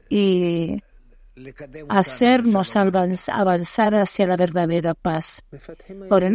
y 0.10 0.82
hacernos 1.90 2.76
avanzar 2.76 3.96
hacia 3.96 4.28
la 4.28 4.36
verdadera 4.36 4.94
paz. 4.96 5.44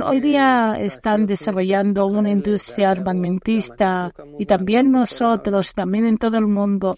hoy 0.05 0.21
día 0.21 0.77
están 0.79 1.27
desarrollando 1.27 2.07
una 2.07 2.31
industria 2.31 2.91
armamentista 2.91 4.13
y 4.39 4.47
también 4.47 4.93
nosotros, 4.93 5.75
también 5.75 6.07
en 6.07 6.19
todo 6.19 6.39
el 6.39 6.47
mundo, 6.47 6.97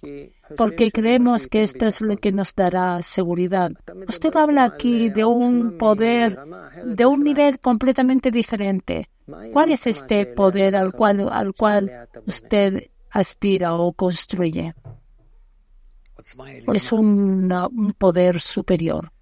porque 0.56 0.90
creemos 0.90 1.46
que 1.46 1.62
esto 1.62 1.86
es 1.86 2.02
lo 2.02 2.16
que 2.16 2.30
nos 2.30 2.54
dará 2.54 3.00
seguridad. 3.00 3.70
Usted 4.06 4.36
habla 4.36 4.64
aquí 4.64 5.08
de 5.08 5.24
un 5.24 5.78
poder, 5.78 6.38
de 6.84 7.06
un 7.06 7.24
nivel 7.24 7.58
completamente 7.58 8.30
diferente. 8.30 9.08
¿Cuál 9.52 9.72
es 9.72 9.86
este 9.86 10.26
poder 10.26 10.76
al 10.76 10.92
cual, 10.92 11.30
al 11.30 11.54
cual 11.54 11.90
usted 12.26 12.90
aspira 13.10 13.74
o 13.74 13.92
construye? 13.94 14.74
Es 16.72 16.92
un, 16.92 17.94
poder 17.98 18.40
superior. 18.40 19.12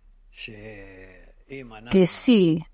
Que 1.91 2.07
si 2.07 2.65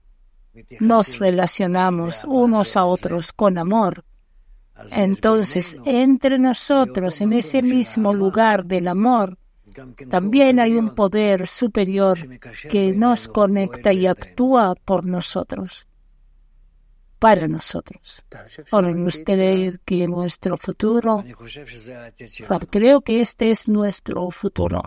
nos 0.80 1.18
relacionamos 1.18 2.24
unos 2.24 2.76
a 2.76 2.84
otros 2.84 3.32
con 3.32 3.58
amor, 3.58 4.04
entonces 4.92 5.76
entre 5.84 6.38
nosotros, 6.38 7.20
en 7.20 7.32
ese 7.32 7.62
mismo 7.62 8.12
lugar 8.12 8.64
del 8.64 8.88
amor, 8.88 9.38
también 10.10 10.60
hay 10.60 10.74
un 10.74 10.94
poder 10.94 11.46
superior 11.46 12.18
que 12.70 12.92
nos 12.92 13.28
conecta 13.28 13.92
y 13.92 14.06
actúa 14.06 14.74
por 14.74 15.04
nosotros. 15.04 15.87
Para 17.18 17.48
nosotros. 17.48 18.22
Ahora, 18.70 18.90
usted 18.90 19.80
que 19.84 20.06
nuestro 20.06 20.56
futuro, 20.56 21.24
creo 22.70 23.00
que 23.00 23.20
este 23.20 23.50
es 23.50 23.68
nuestro 23.68 24.30
futuro. 24.30 24.82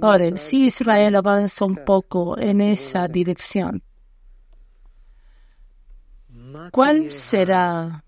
Ahora, 0.00 0.36
si 0.36 0.66
Israel 0.66 1.16
avanza 1.16 1.64
un 1.64 1.76
poco 1.84 2.38
en 2.38 2.60
esa 2.60 3.08
dirección, 3.08 3.82
¿cuál 6.70 7.12
será 7.12 8.04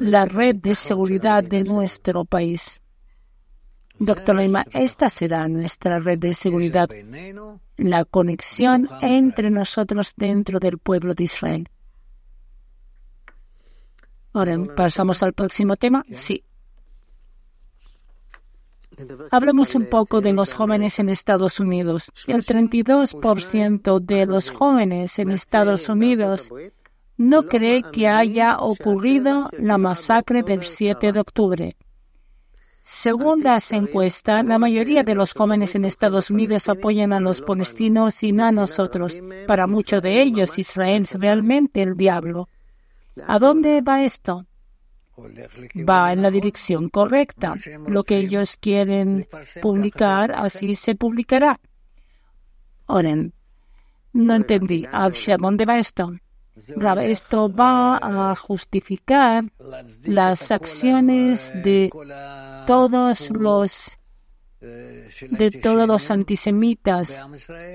la 0.00 0.24
red 0.24 0.56
de 0.56 0.74
seguridad 0.74 1.44
de 1.44 1.64
nuestro 1.64 2.24
país? 2.24 2.80
Doctor 3.98 4.36
Lima, 4.36 4.64
esta 4.72 5.08
será 5.08 5.48
nuestra 5.48 5.98
red 5.98 6.18
de 6.18 6.32
seguridad, 6.32 6.88
la 7.78 8.04
conexión 8.04 8.88
entre 9.00 9.50
nosotros 9.50 10.12
dentro 10.16 10.58
del 10.58 10.78
pueblo 10.78 11.14
de 11.14 11.24
Israel. 11.24 11.68
Ahora, 14.32 14.58
¿pasamos 14.76 15.22
al 15.22 15.32
próximo 15.32 15.76
tema? 15.76 16.04
Sí. 16.12 16.44
Hablemos 19.30 19.74
un 19.74 19.86
poco 19.86 20.20
de 20.20 20.32
los 20.32 20.52
jóvenes 20.52 20.98
en 20.98 21.08
Estados 21.08 21.60
Unidos. 21.60 22.10
El 22.26 22.44
32% 22.44 24.00
de 24.00 24.26
los 24.26 24.50
jóvenes 24.50 25.18
en 25.20 25.30
Estados 25.30 25.88
Unidos 25.88 26.50
no 27.16 27.44
cree 27.44 27.82
que 27.92 28.08
haya 28.08 28.58
ocurrido 28.58 29.48
la 29.58 29.78
masacre 29.78 30.42
del 30.42 30.64
7 30.64 31.12
de 31.12 31.20
octubre. 31.20 31.76
Según 32.90 33.42
las 33.42 33.70
encuestas, 33.72 34.46
la 34.46 34.58
mayoría 34.58 35.02
de 35.02 35.14
los 35.14 35.34
jóvenes 35.34 35.74
en 35.74 35.84
Estados 35.84 36.30
Unidos 36.30 36.70
apoyan 36.70 37.12
a 37.12 37.20
los 37.20 37.42
palestinos 37.42 38.22
y 38.22 38.32
no 38.32 38.46
a 38.46 38.50
nosotros. 38.50 39.20
Para 39.46 39.66
muchos 39.66 40.00
de 40.02 40.22
ellos, 40.22 40.58
Israel 40.58 41.02
es 41.02 41.12
realmente 41.12 41.82
el 41.82 41.98
diablo. 41.98 42.48
¿A 43.26 43.38
dónde 43.38 43.82
va 43.82 44.04
esto? 44.04 44.46
Va 45.86 46.14
en 46.14 46.22
la 46.22 46.30
dirección 46.30 46.88
correcta. 46.88 47.56
Lo 47.86 48.04
que 48.04 48.16
ellos 48.16 48.56
quieren 48.56 49.26
publicar, 49.60 50.32
así 50.32 50.74
se 50.74 50.94
publicará. 50.94 51.60
Oren, 52.86 53.34
no 54.14 54.34
entendí. 54.34 54.86
¿A 54.90 55.10
dónde 55.38 55.66
va 55.66 55.78
esto? 55.78 56.14
esto 57.02 57.52
va 57.52 58.30
a 58.30 58.34
justificar 58.34 59.44
las 60.04 60.50
acciones 60.50 61.52
de 61.62 61.90
todos 62.68 63.30
los 63.30 63.98
de 64.60 65.50
todos 65.62 65.88
los 65.88 66.10
antisemitas 66.10 67.22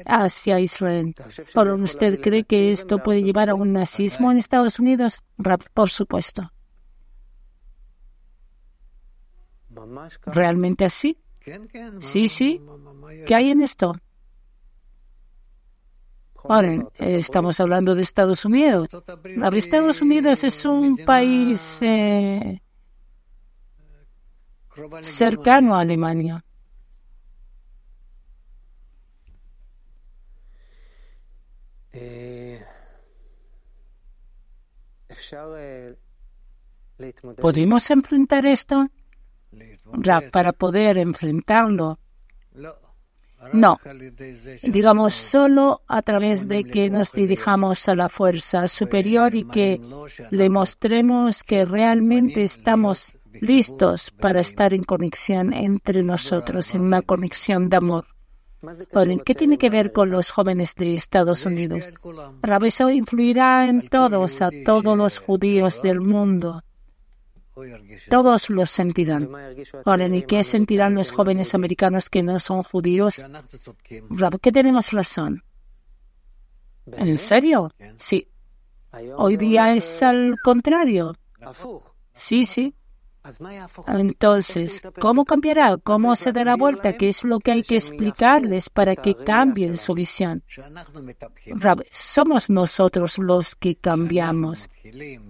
hacia 0.05 0.59
Israel. 0.59 1.15
¿Por 1.53 1.71
usted 1.71 2.21
cree 2.21 2.43
que 2.43 2.71
esto 2.71 2.99
puede 2.99 3.23
llevar 3.23 3.49
a 3.49 3.55
un 3.55 3.73
nazismo 3.73 4.31
en 4.31 4.37
Estados 4.37 4.77
Unidos? 4.77 5.23
Por 5.73 5.89
supuesto. 5.89 6.51
¿Realmente 10.27 10.85
así? 10.85 11.17
Sí, 11.99 12.27
sí. 12.27 12.61
¿Qué 13.25 13.33
hay 13.33 13.49
en 13.49 13.63
esto? 13.63 13.95
Ahora, 16.47 16.85
estamos 16.99 17.59
hablando 17.59 17.95
de 17.95 18.03
Estados 18.03 18.45
Unidos. 18.45 18.89
Estados 19.53 20.01
Unidos 20.01 20.43
es 20.43 20.65
un 20.65 20.97
país 20.97 21.79
eh, 21.81 22.61
cercano 25.01 25.75
a 25.75 25.81
Alemania. 25.81 26.43
¿Podemos 37.39 37.89
enfrentar 37.91 38.45
esto? 38.45 38.87
Para 40.31 40.51
poder 40.53 40.97
enfrentarlo, 40.97 41.99
no, 43.51 43.77
digamos 44.63 45.13
solo 45.13 45.81
a 45.87 46.01
través 46.01 46.47
de 46.47 46.63
que 46.63 46.89
nos 46.89 47.11
dirijamos 47.11 47.87
a 47.89 47.95
la 47.95 48.09
fuerza 48.09 48.67
superior 48.67 49.35
y 49.35 49.43
que 49.45 49.81
le 50.31 50.49
mostremos 50.49 51.43
que 51.43 51.65
realmente 51.65 52.41
estamos 52.41 53.19
listos 53.41 54.11
para 54.11 54.41
estar 54.41 54.73
en 54.73 54.83
conexión 54.83 55.53
entre 55.53 56.03
nosotros, 56.03 56.73
en 56.75 56.81
una 56.81 57.01
conexión 57.01 57.69
de 57.69 57.77
amor. 57.77 58.05
¿qué 59.25 59.35
tiene 59.35 59.57
que 59.57 59.69
ver 59.69 59.91
con 59.91 60.09
los 60.09 60.31
jóvenes 60.31 60.75
de 60.75 60.95
Estados 60.95 61.45
Unidos? 61.45 61.91
Eso 62.65 62.89
influirá 62.89 63.67
en 63.67 63.87
todos, 63.89 64.41
a 64.41 64.49
todos 64.65 64.97
los 64.97 65.19
judíos 65.19 65.81
del 65.81 65.99
mundo. 65.99 66.63
Todos 68.09 68.49
los 68.49 68.69
sentirán. 68.69 69.29
Ahora, 69.85 70.07
¿y 70.07 70.23
qué 70.23 70.43
sentirán 70.43 70.95
los 70.95 71.11
jóvenes 71.11 71.53
americanos 71.53 72.09
que 72.09 72.23
no 72.23 72.39
son 72.39 72.63
judíos? 72.63 73.23
¿qué 74.41 74.51
tenemos 74.51 74.91
razón. 74.91 75.43
¿En 76.85 77.17
serio? 77.17 77.71
Sí. 77.97 78.27
Hoy 79.17 79.37
día 79.37 79.73
es 79.73 80.03
al 80.03 80.35
contrario. 80.43 81.15
Sí, 82.13 82.45
sí. 82.45 82.73
Entonces, 83.87 84.81
¿cómo 84.99 85.23
cambiará? 85.23 85.77
¿Cómo 85.77 86.15
se 86.15 86.31
dará 86.31 86.55
vuelta? 86.55 86.93
¿Qué 86.93 87.07
es 87.09 87.23
lo 87.23 87.39
que 87.39 87.51
hay 87.51 87.63
que 87.63 87.75
explicarles 87.75 88.69
para 88.69 88.95
que 88.95 89.15
cambien 89.15 89.77
su 89.77 89.93
visión? 89.93 90.43
somos 91.89 92.49
nosotros 92.49 93.17
los 93.17 93.55
que 93.55 93.75
cambiamos, 93.75 94.69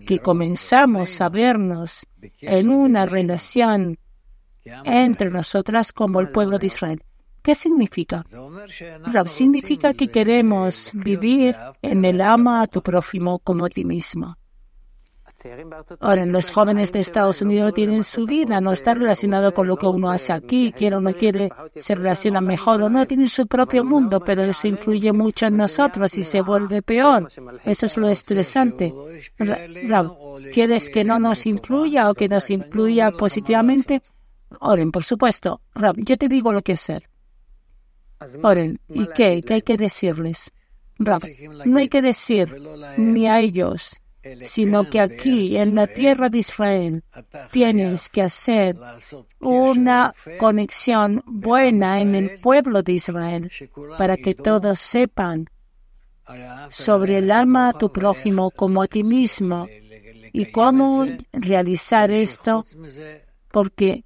que 0.08 0.20
comenzamos 0.20 1.22
a 1.22 1.30
vernos 1.30 2.08
en 2.42 2.70
una 2.70 3.06
relación 3.06 4.00
entre 4.84 5.30
nosotras 5.30 5.94
como 5.94 6.20
el 6.20 6.30
pueblo 6.30 6.58
de 6.58 6.68
Israel. 6.68 7.04
¿Qué 7.44 7.56
significa? 7.56 8.26
significa 9.26 9.94
que 9.94 10.08
queremos 10.08 10.92
vivir 10.94 11.56
en 11.82 12.06
el 12.06 12.22
ama 12.22 12.62
a 12.62 12.68
tu 12.68 12.82
prójimo 12.82 13.40
como 13.40 13.66
a 13.66 13.70
ti 13.70 13.84
mismo. 13.84 14.38
Ahora, 16.00 16.26
los 16.26 16.52
jóvenes 16.52 16.92
de 16.92 17.00
Estados 17.00 17.42
Unidos 17.42 17.74
tienen 17.74 18.04
su 18.04 18.26
vida, 18.26 18.62
no 18.62 18.72
está 18.72 18.94
relacionado 18.94 19.54
con 19.54 19.68
lo 19.68 19.78
que 19.78 19.88
uno 19.88 20.12
hace 20.12 20.32
aquí, 20.34 20.72
quiere 20.72 20.96
o 20.96 21.02
no 21.02 21.14
quiere, 21.14 21.50
se 21.76 21.96
relaciona 21.96 22.42
mejor 22.42 22.82
o 22.82 22.90
no, 22.90 23.06
tienen 23.06 23.28
su 23.28 23.48
propio 23.48 23.84
mundo, 23.84 24.20
pero 24.20 24.44
eso 24.44 24.68
influye 24.68 25.12
mucho 25.12 25.48
en 25.48 25.58
nosotros 25.58 26.18
y 26.18 26.24
se 26.24 26.42
vuelve 26.42 26.82
peor. 26.82 27.30
Eso 27.64 27.86
es 27.86 27.98
lo 27.98 28.10
estresante. 28.10 28.94
¿quieres 30.54 30.90
que 30.90 31.04
no 31.04 31.20
nos 31.20 31.46
influya 31.46 32.10
o 32.10 32.14
que 32.14 32.28
nos 32.28 32.50
influya 32.50 33.12
positivamente? 33.12 34.02
Oren, 34.60 34.92
por 34.92 35.04
supuesto. 35.04 35.62
Rab, 35.74 35.96
yo 35.98 36.18
te 36.18 36.28
digo 36.28 36.52
lo 36.52 36.62
que 36.62 36.74
hacer. 36.74 37.10
Oren, 38.42 38.80
¿y 38.90 39.08
qué? 39.08 39.42
¿Qué 39.42 39.56
hay 39.56 39.62
que 39.62 39.78
decirles? 39.78 40.52
Rab, 41.00 41.22
no 41.66 41.80
hay 41.80 41.90
que 41.90 42.02
decir 42.02 42.50
ni 42.98 43.28
a 43.28 43.40
ellos 43.40 44.00
sino 44.46 44.90
que 44.90 45.00
aquí 45.00 45.58
en 45.58 45.76
la 45.76 45.88
tierra 45.88 46.30
de 46.30 46.38
Israel 46.38 47.04
tienes 47.52 48.10
que 48.10 48.22
hacer 48.22 48.76
una 49.40 50.14
conexión 50.40 51.24
buena 51.26 52.00
en 52.00 52.16
el 52.16 52.40
pueblo 52.40 52.84
de 52.84 52.94
Israel 52.94 53.52
para 53.98 54.18
que 54.18 54.34
todos 54.34 54.80
sepan 54.80 55.50
sobre 56.70 57.18
el 57.18 57.32
alma 57.32 57.70
a 57.70 57.74
tu 57.74 57.92
prójimo 57.92 58.50
como 58.52 58.82
a 58.82 58.88
ti 58.88 59.04
mismo 59.04 59.68
y 60.32 60.52
cómo 60.52 61.06
realizar 61.34 62.10
esto 62.12 62.66
porque 63.52 64.04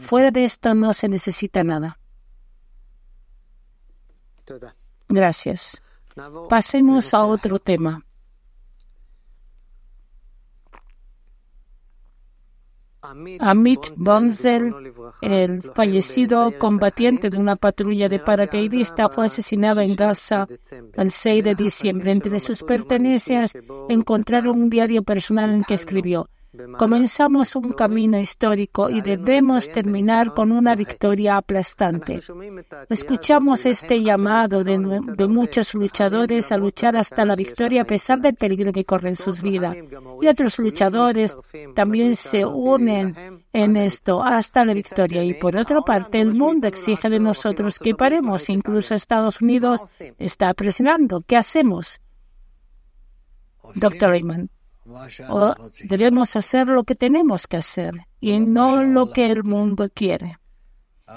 fuera 0.00 0.30
de 0.30 0.44
esto 0.44 0.74
no 0.74 0.92
se 0.92 1.08
necesita 1.08 1.64
nada. 1.64 1.98
Gracias. 5.08 5.82
Pasemos 6.48 7.12
a 7.14 7.24
otro 7.24 7.58
tema. 7.58 8.04
Amit 13.40 13.80
Bonzel, 13.96 14.74
el 15.22 15.62
fallecido 15.62 16.52
combatiente 16.58 17.30
de 17.30 17.36
una 17.36 17.56
patrulla 17.56 18.08
de 18.08 18.18
paracaidistas, 18.18 19.14
fue 19.14 19.26
asesinado 19.26 19.80
en 19.80 19.94
Gaza 19.94 20.46
el 20.94 21.10
6 21.10 21.44
de 21.44 21.54
diciembre. 21.54 22.12
Entre 22.12 22.40
sus 22.40 22.62
pertenencias 22.62 23.52
encontraron 23.88 24.62
un 24.62 24.70
diario 24.70 25.02
personal 25.02 25.50
en 25.50 25.64
que 25.64 25.74
escribió, 25.74 26.28
Comenzamos 26.78 27.56
un 27.56 27.72
camino 27.72 28.18
histórico 28.18 28.88
y 28.88 29.00
debemos 29.00 29.70
terminar 29.72 30.32
con 30.32 30.52
una 30.52 30.74
victoria 30.74 31.36
aplastante. 31.36 32.20
Escuchamos 32.88 33.66
este 33.66 34.02
llamado 34.02 34.62
de, 34.62 34.78
muchos 35.28 35.74
luchadores 35.74 36.52
a 36.52 36.56
luchar 36.56 36.96
hasta 36.96 37.24
la 37.24 37.34
victoria 37.34 37.82
a 37.82 37.84
pesar 37.84 38.20
del 38.20 38.34
peligro 38.34 38.72
que 38.72 38.84
corren 38.84 39.16
sus 39.16 39.42
vidas. 39.42 39.76
Y 40.20 40.26
otros 40.26 40.58
luchadores 40.58 41.36
también 41.74 42.14
se 42.14 42.44
unen 42.44 43.44
en 43.52 43.76
esto 43.76 44.22
hasta 44.22 44.64
la 44.64 44.74
victoria. 44.74 45.24
Y 45.24 45.34
por 45.34 45.56
otra 45.56 45.80
parte, 45.80 46.20
el 46.20 46.34
mundo 46.34 46.68
exige 46.68 47.08
de 47.08 47.20
nosotros 47.20 47.78
que 47.78 47.94
paremos. 47.94 48.48
Incluso 48.48 48.94
Estados 48.94 49.40
Unidos 49.40 49.82
está 50.18 50.54
presionando. 50.54 51.22
¿Qué 51.26 51.36
hacemos? 51.36 52.00
Doctor 53.74 54.10
Raymond. 54.10 54.50
O 55.28 55.54
debemos 55.84 56.36
hacer 56.36 56.66
lo 56.66 56.84
que 56.84 56.94
tenemos 56.94 57.46
que 57.46 57.56
hacer 57.56 58.06
y 58.20 58.38
no 58.38 58.82
lo 58.82 59.10
que 59.10 59.26
el 59.26 59.42
mundo 59.42 59.88
quiere. 59.92 60.38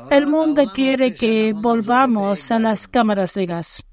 El 0.10 0.28
mundo 0.28 0.72
quiere 0.74 1.16
que 1.16 1.54
volvamos 1.54 2.52
a 2.52 2.60
las 2.60 2.88
cámaras 2.88 3.34
de 3.34 3.46
gas. 3.46 3.84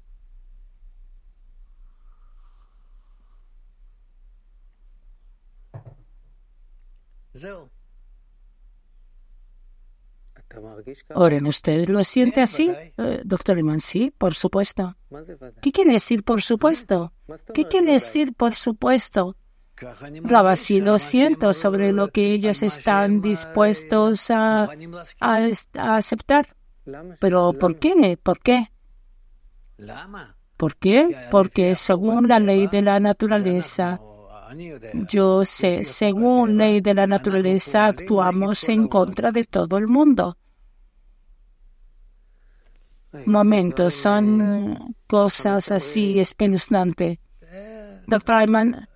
Oren, 11.13 11.47
¿usted 11.47 11.89
lo 11.89 12.03
siente 12.03 12.41
así? 12.41 12.71
Eh, 12.97 13.21
doctor 13.25 13.57
Iman, 13.57 13.79
sí, 13.79 14.11
por 14.17 14.33
supuesto. 14.33 14.95
¿Qué 15.61 15.71
quiere 15.71 15.93
decir 15.93 16.23
por 16.23 16.41
supuesto? 16.41 17.13
¿Qué 17.53 17.65
quiere 17.65 17.93
decir 17.93 18.33
por 18.33 18.53
supuesto? 18.53 19.35
Lo 20.81 20.97
siento 20.97 21.53
sobre 21.53 21.91
lo 21.91 22.07
que 22.07 22.33
ellos 22.33 22.63
están 22.63 23.21
dispuestos 23.21 24.31
a, 24.31 24.67
aceptar. 25.73 26.47
Pero 27.19 27.53
¿por 27.53 27.77
qué? 27.77 28.17
¿Por 28.21 28.39
qué? 28.39 28.71
¿Por 30.55 30.75
qué? 30.77 31.15
Porque 31.29 31.75
según 31.75 32.27
la 32.27 32.39
ley 32.39 32.67
de 32.67 32.81
la 32.81 32.99
naturaleza, 32.99 33.99
yo 35.09 35.43
sé, 35.43 35.83
según 35.83 36.57
ley 36.57 36.79
de 36.79 36.93
la 36.93 37.07
naturaleza, 37.07 37.87
actuamos 37.87 38.69
en 38.69 38.87
contra 38.87 39.31
de 39.31 39.43
todo 39.43 39.77
el 39.77 39.87
mundo. 39.87 40.37
Momentos, 43.25 43.93
son 43.93 44.95
cosas 45.07 45.71
así 45.71 46.19
espeluznantes. 46.19 47.19
Doctor 48.07 48.35
Ayman, 48.35 48.87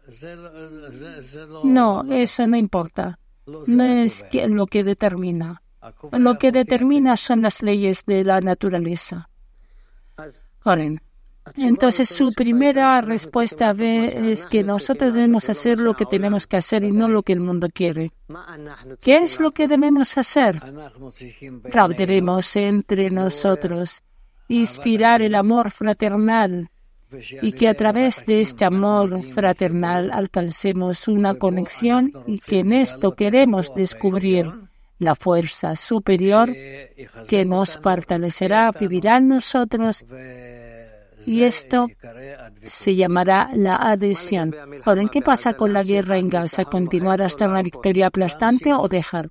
no, 1.64 2.04
eso 2.12 2.48
no 2.48 2.58
importa. 2.58 3.20
No 3.68 3.84
es 3.84 4.26
lo 4.48 4.68
que 4.68 4.84
determina. 4.84 5.62
Lo 6.12 6.38
que 6.38 6.52
determina 6.52 7.16
son 7.18 7.42
las 7.42 7.62
leyes 7.62 8.06
de 8.06 8.24
la 8.24 8.42
naturaleza. 8.42 9.30
Oren. 10.64 11.02
Entonces 11.56 12.10
su 12.10 12.32
primera 12.34 13.02
respuesta 13.02 13.72
es 13.72 14.46
que 14.46 14.64
nosotros 14.64 15.16
debemos 15.16 15.50
hacer 15.50 15.80
lo 15.80 15.96
que 15.96 16.06
tenemos 16.06 16.46
que 16.46 16.58
hacer 16.58 16.84
y 16.84 16.92
no 16.92 17.08
lo 17.08 17.24
que 17.24 17.34
el 17.34 17.40
mundo 17.40 17.70
quiere. 17.74 18.12
¿Qué 19.02 19.18
es 19.18 19.40
lo 19.40 19.52
que 19.52 19.68
debemos 19.68 20.18
hacer? 20.18 20.62
Debemos 21.98 22.56
entre 22.56 23.10
nosotros 23.10 24.04
inspirar 24.48 25.22
el 25.22 25.34
amor 25.34 25.72
fraternal 25.72 26.70
y 27.42 27.52
que 27.54 27.68
a 27.68 27.74
través 27.74 28.26
de 28.26 28.42
este 28.42 28.66
amor 28.66 29.22
fraternal 29.24 30.12
alcancemos 30.12 31.08
una 31.08 31.36
conexión 31.36 32.14
y 32.28 32.40
que 32.40 32.60
en 32.60 32.74
esto 32.74 33.14
queremos 33.14 33.74
descubrir 33.74 34.48
la 35.00 35.16
fuerza 35.16 35.76
superior 35.76 36.54
que 37.28 37.46
nos 37.46 37.78
fortalecerá, 37.78 38.72
vivirá 38.72 39.18
en 39.18 39.30
nosotros 39.30 40.06
y 41.26 41.44
esto 41.44 41.88
se 42.64 42.96
llamará 42.96 43.50
la 43.54 43.76
adhesión. 43.76 44.56
Ahora, 44.86 45.04
¿qué 45.12 45.22
pasa 45.22 45.54
con 45.54 45.74
la 45.74 45.84
guerra 45.84 46.18
en 46.18 46.30
Gaza? 46.30 46.66
¿Continuar 46.66 47.22
hasta 47.22 47.48
una 47.48 47.62
victoria 47.62 48.08
aplastante 48.08 48.74
o 48.74 48.88
dejar? 48.88 49.30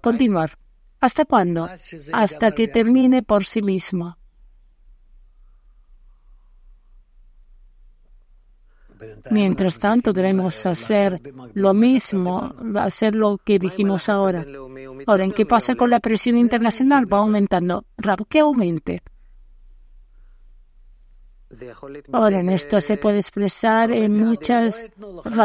Continuar. 0.00 0.58
¿Hasta 1.00 1.24
cuándo? 1.24 1.68
Hasta 2.12 2.52
que 2.52 2.68
termine 2.68 3.22
por 3.22 3.44
sí 3.44 3.62
mismo. 3.62 4.16
Mientras 9.30 9.78
tanto, 9.78 10.12
debemos 10.12 10.66
hacer 10.66 11.20
lo 11.54 11.72
mismo, 11.74 12.54
hacer 12.76 13.14
lo 13.14 13.38
que 13.38 13.58
dijimos 13.58 14.08
ahora. 14.08 14.44
Ahora, 15.06 15.24
¿en 15.24 15.32
qué 15.32 15.46
pasa 15.46 15.74
con 15.74 15.90
la 15.90 16.00
presión 16.00 16.36
internacional? 16.36 17.12
Va 17.12 17.18
aumentando. 17.18 17.84
¿qué 18.28 18.40
aumente? 18.40 19.02
Ahora, 22.12 22.40
en 22.40 22.50
esto 22.50 22.80
se 22.80 22.96
puede 22.96 23.18
expresar 23.18 23.90
en 23.90 24.12
muchas... 24.12 24.90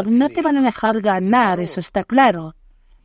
No 0.05 0.29
te 0.29 0.41
van 0.41 0.57
a 0.57 0.61
dejar 0.61 1.01
ganar, 1.01 1.59
eso 1.59 1.79
está 1.79 2.03
claro. 2.03 2.55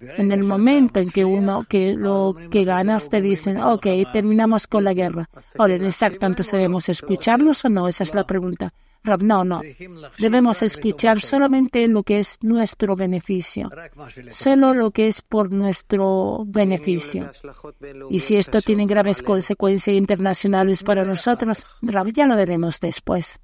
En 0.01 0.33
el 0.33 0.45
momento 0.45 0.99
en 0.99 1.11
que 1.11 1.25
uno, 1.25 1.65
que 1.69 1.95
lo 1.95 2.35
que 2.51 2.65
ganas, 2.65 3.11
te 3.11 3.21
dicen, 3.21 3.59
ok, 3.59 3.87
terminamos 4.13 4.67
con 4.67 4.85
la 4.85 4.95
guerra. 4.95 5.29
Ahora, 5.59 5.75
exacto, 5.75 6.27
entonces 6.27 6.53
debemos 6.53 6.89
escucharlos 6.89 7.65
o 7.65 7.69
no, 7.69 7.87
esa 7.87 8.05
es 8.05 8.15
la 8.15 8.25
pregunta 8.25 8.73
no, 9.21 9.45
no. 9.45 9.63
Debemos 10.19 10.63
escuchar 10.63 11.21
solamente 11.21 11.87
lo 11.89 12.03
que 12.03 12.19
es 12.19 12.39
nuestro 12.43 12.97
beneficio, 12.97 13.71
solo 14.31 14.75
lo 14.75 14.91
que 14.91 15.07
es 15.07 15.23
por 15.23 15.51
nuestro 15.51 16.45
beneficio. 16.47 17.31
Y 18.11 18.19
si 18.21 18.37
esto 18.37 18.61
tiene 18.61 18.87
graves 18.87 19.23
consecuencias 19.23 19.97
internacionales 19.97 20.83
para 20.83 21.05
nosotros, 21.05 21.67
ya 22.13 22.27
lo 22.27 22.37
veremos 22.37 22.81
después. 22.81 23.41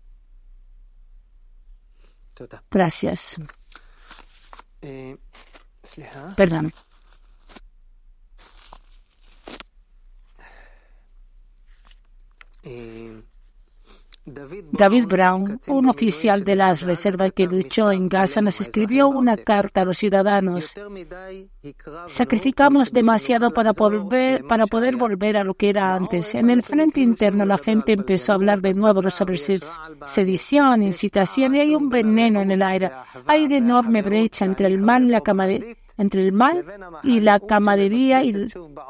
Gracias. 2.70 3.40
Perdón. 6.36 6.72
Eh, 12.62 13.22
David 14.26 15.06
Brown, 15.06 15.60
un 15.68 15.88
oficial 15.88 16.42
de 16.42 16.56
las 16.56 16.82
reservas 16.82 17.30
que 17.32 17.46
luchó 17.46 17.92
en 17.92 18.08
Gaza, 18.08 18.40
nos 18.40 18.60
escribió 18.60 19.06
una 19.06 19.36
carta 19.36 19.82
a 19.82 19.84
los 19.84 19.98
ciudadanos. 19.98 20.74
Sacrificamos 22.06 22.92
demasiado 22.92 23.52
para, 23.52 23.72
poder 23.72 24.96
volver 24.96 25.36
a 25.36 25.44
lo 25.44 25.54
que 25.54 25.70
era 25.70 25.94
antes. 25.94 26.34
En 26.34 26.50
el 26.50 26.64
frente 26.64 27.00
interno 27.00 27.44
la 27.44 27.56
gente 27.56 27.92
empezó 27.92 28.32
a 28.32 28.34
hablar 28.34 28.60
de 28.60 28.74
nuevo 28.74 29.08
sobre 29.10 29.36
sedición, 29.36 30.82
incitación 30.82 31.54
y 31.54 31.60
hay 31.60 31.74
un 31.76 31.88
veneno 31.88 32.40
en 32.40 32.50
el 32.50 32.62
aire. 32.62 32.90
Hay 33.26 33.44
una 33.44 33.58
enorme 33.58 34.02
brecha 34.02 34.44
entre 34.44 34.66
el 34.66 34.78
mal 34.78 35.04
y 35.04 35.10
la 35.10 35.20
entre 35.98 36.22
el 36.22 36.32
mal 36.32 36.64
y 37.02 37.20
la 37.20 37.40
camaradería 37.40 38.22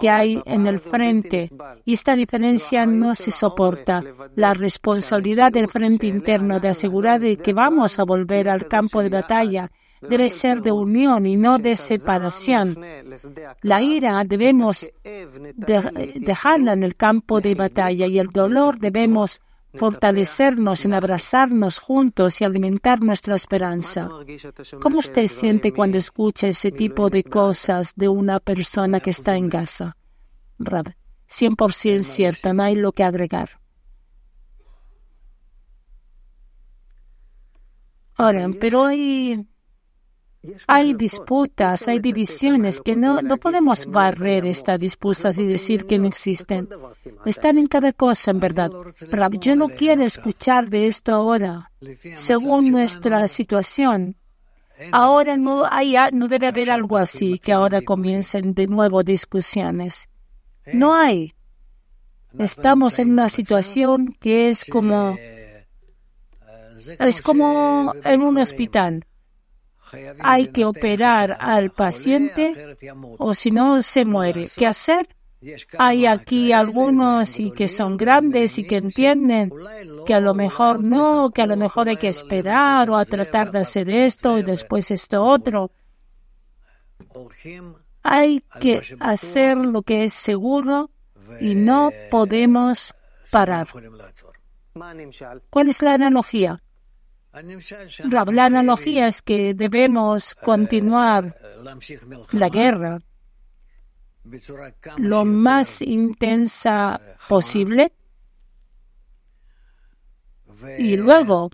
que 0.00 0.10
hay 0.10 0.40
en 0.44 0.66
el 0.66 0.78
frente. 0.78 1.50
Y 1.84 1.92
esta 1.94 2.16
diferencia 2.16 2.86
no 2.86 3.14
se 3.14 3.30
soporta. 3.30 4.02
La 4.34 4.54
responsabilidad 4.54 5.52
del 5.52 5.68
frente 5.68 6.06
interno 6.06 6.60
de 6.60 6.68
asegurar 6.68 7.20
que 7.20 7.52
vamos 7.52 7.98
a 7.98 8.04
volver 8.04 8.48
al 8.48 8.66
campo 8.66 9.02
de 9.02 9.08
batalla 9.08 9.70
debe 10.02 10.28
ser 10.28 10.60
de 10.60 10.72
unión 10.72 11.26
y 11.26 11.36
no 11.36 11.58
de 11.58 11.76
separación. 11.76 12.76
La 13.62 13.82
ira 13.82 14.22
debemos 14.24 14.90
dejarla 15.56 16.72
en 16.74 16.82
el 16.82 16.96
campo 16.96 17.40
de 17.40 17.54
batalla 17.54 18.06
y 18.06 18.18
el 18.18 18.28
dolor 18.28 18.78
debemos 18.78 19.40
fortalecernos 19.78 20.84
en 20.84 20.94
abrazarnos 20.94 21.78
juntos 21.78 22.40
y 22.40 22.44
alimentar 22.44 23.00
nuestra 23.00 23.34
esperanza. 23.34 24.08
¿Cómo 24.80 24.98
usted 24.98 25.26
siente 25.26 25.72
cuando 25.72 25.98
escucha 25.98 26.48
ese 26.48 26.72
tipo 26.72 27.10
de 27.10 27.24
cosas 27.24 27.94
de 27.96 28.08
una 28.08 28.40
persona 28.40 29.00
que 29.00 29.10
está 29.10 29.36
en 29.36 29.48
Gaza? 29.48 29.96
Rab, 30.58 30.94
100% 31.28 32.02
cierto, 32.02 32.52
no 32.52 32.62
hay 32.62 32.76
lo 32.76 32.92
que 32.92 33.04
agregar. 33.04 33.60
Ahora, 38.14 38.48
pero 38.58 38.84
hay 38.84 39.46
hay 40.66 40.94
disputas, 40.94 41.88
hay 41.88 41.98
divisiones 41.98 42.80
que 42.80 42.96
no, 42.96 43.22
no 43.22 43.36
podemos 43.36 43.86
barrer 43.86 44.46
estas 44.46 44.78
disputas 44.78 45.38
y 45.38 45.46
decir 45.46 45.86
que 45.86 45.98
no 45.98 46.08
existen. 46.08 46.68
Están 47.24 47.58
en 47.58 47.66
cada 47.66 47.92
cosa, 47.92 48.30
en 48.30 48.40
verdad. 48.40 48.70
Pero 49.10 49.30
yo 49.30 49.56
no 49.56 49.68
quiero 49.68 50.04
escuchar 50.04 50.68
de 50.68 50.86
esto 50.86 51.14
ahora. 51.14 51.70
Según 52.16 52.70
nuestra 52.70 53.26
situación, 53.28 54.16
ahora 54.92 55.36
no, 55.36 55.64
hay, 55.70 55.94
no 56.12 56.28
debe 56.28 56.48
haber 56.48 56.70
algo 56.70 56.96
así, 56.96 57.38
que 57.38 57.52
ahora 57.52 57.80
comiencen 57.82 58.54
de 58.54 58.66
nuevo 58.66 59.02
discusiones. 59.02 60.08
No 60.72 60.94
hay. 60.94 61.34
Estamos 62.38 62.98
en 62.98 63.12
una 63.12 63.28
situación 63.28 64.14
que 64.20 64.48
es 64.48 64.64
como, 64.64 65.16
es 66.98 67.22
como 67.22 67.94
en 68.04 68.22
un 68.22 68.38
hospital 68.38 69.06
hay 70.20 70.48
que 70.48 70.64
operar 70.64 71.36
al 71.40 71.70
paciente 71.70 72.76
o 73.18 73.34
si 73.34 73.50
no 73.50 73.82
se 73.82 74.04
muere. 74.04 74.46
¿Qué 74.56 74.66
hacer? 74.66 75.08
Hay 75.78 76.06
aquí 76.06 76.52
algunos 76.52 77.38
y 77.38 77.52
que 77.52 77.68
son 77.68 77.96
grandes 77.96 78.58
y 78.58 78.64
que 78.64 78.76
entienden 78.76 79.52
que 80.06 80.14
a 80.14 80.20
lo 80.20 80.34
mejor 80.34 80.82
no, 80.82 81.30
que 81.30 81.42
a 81.42 81.46
lo 81.46 81.56
mejor 81.56 81.88
hay 81.88 81.96
que 81.96 82.08
esperar 82.08 82.90
o 82.90 82.96
a 82.96 83.04
tratar 83.04 83.52
de 83.52 83.60
hacer 83.60 83.88
esto 83.90 84.38
y 84.38 84.42
después 84.42 84.90
esto 84.90 85.22
otro. 85.22 85.70
Hay 88.02 88.42
que 88.60 88.82
hacer 89.00 89.56
lo 89.56 89.82
que 89.82 90.04
es 90.04 90.12
seguro 90.12 90.90
y 91.40 91.54
no 91.54 91.90
podemos 92.10 92.94
parar. 93.30 93.68
¿Cuál 95.50 95.68
es 95.68 95.82
la 95.82 95.94
analogía? 95.94 96.62
La 98.10 98.44
analogía 98.46 99.08
es 99.08 99.22
que 99.22 99.54
debemos 99.54 100.34
continuar 100.34 101.34
la 102.32 102.48
guerra 102.48 103.00
lo 104.96 105.24
más 105.24 105.82
intensa 105.82 107.00
posible 107.28 107.92
y 110.78 110.96
luego 110.96 111.50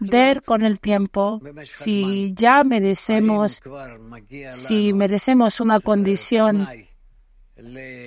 ver 0.00 0.42
con 0.42 0.62
el 0.62 0.80
tiempo 0.80 1.40
si 1.64 2.32
ya 2.34 2.64
merecemos, 2.64 3.60
si 4.52 4.92
merecemos 4.92 5.60
una 5.60 5.80
condición, 5.80 6.68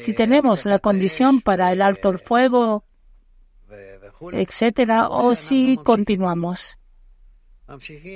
si 0.01 0.13
tenemos 0.13 0.65
la 0.65 0.79
condición 0.79 1.41
para 1.41 1.71
el 1.71 1.81
alto 1.81 2.09
el 2.09 2.19
fuego, 2.19 2.83
etcétera, 4.31 5.09
o 5.09 5.35
si 5.35 5.77
continuamos. 5.77 6.77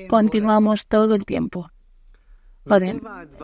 Continuamos 0.09 0.87
todo 0.87 1.15
el 1.15 1.25
tiempo. 1.25 1.69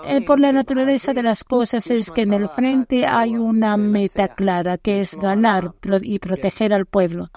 Eh, 0.05 0.21
por 0.21 0.39
la 0.39 0.51
naturaleza 0.51 1.13
de 1.13 1.23
las 1.23 1.43
cosas 1.43 1.89
es 1.89 2.11
que 2.11 2.21
en 2.23 2.33
el 2.33 2.47
frente 2.49 3.07
hay 3.07 3.35
una 3.35 3.75
meta 3.75 4.27
clara, 4.27 4.77
que 4.77 4.99
es 4.99 5.15
ganar 5.15 5.73
y 6.01 6.19
proteger 6.19 6.73
al 6.73 6.85
pueblo. 6.85 7.29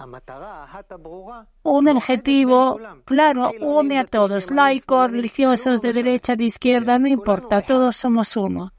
Un 1.63 1.87
objetivo 1.87 2.79
claro 3.05 3.51
une 3.59 3.97
a 3.97 4.03
todos, 4.03 4.51
laicos, 4.51 5.11
religiosos, 5.11 5.81
de 5.81 5.93
derecha, 5.93 6.35
de 6.35 6.43
izquierda, 6.43 6.99
no 6.99 7.07
importa, 7.07 7.61
todos 7.61 7.95
somos 7.95 8.37
uno. 8.37 8.71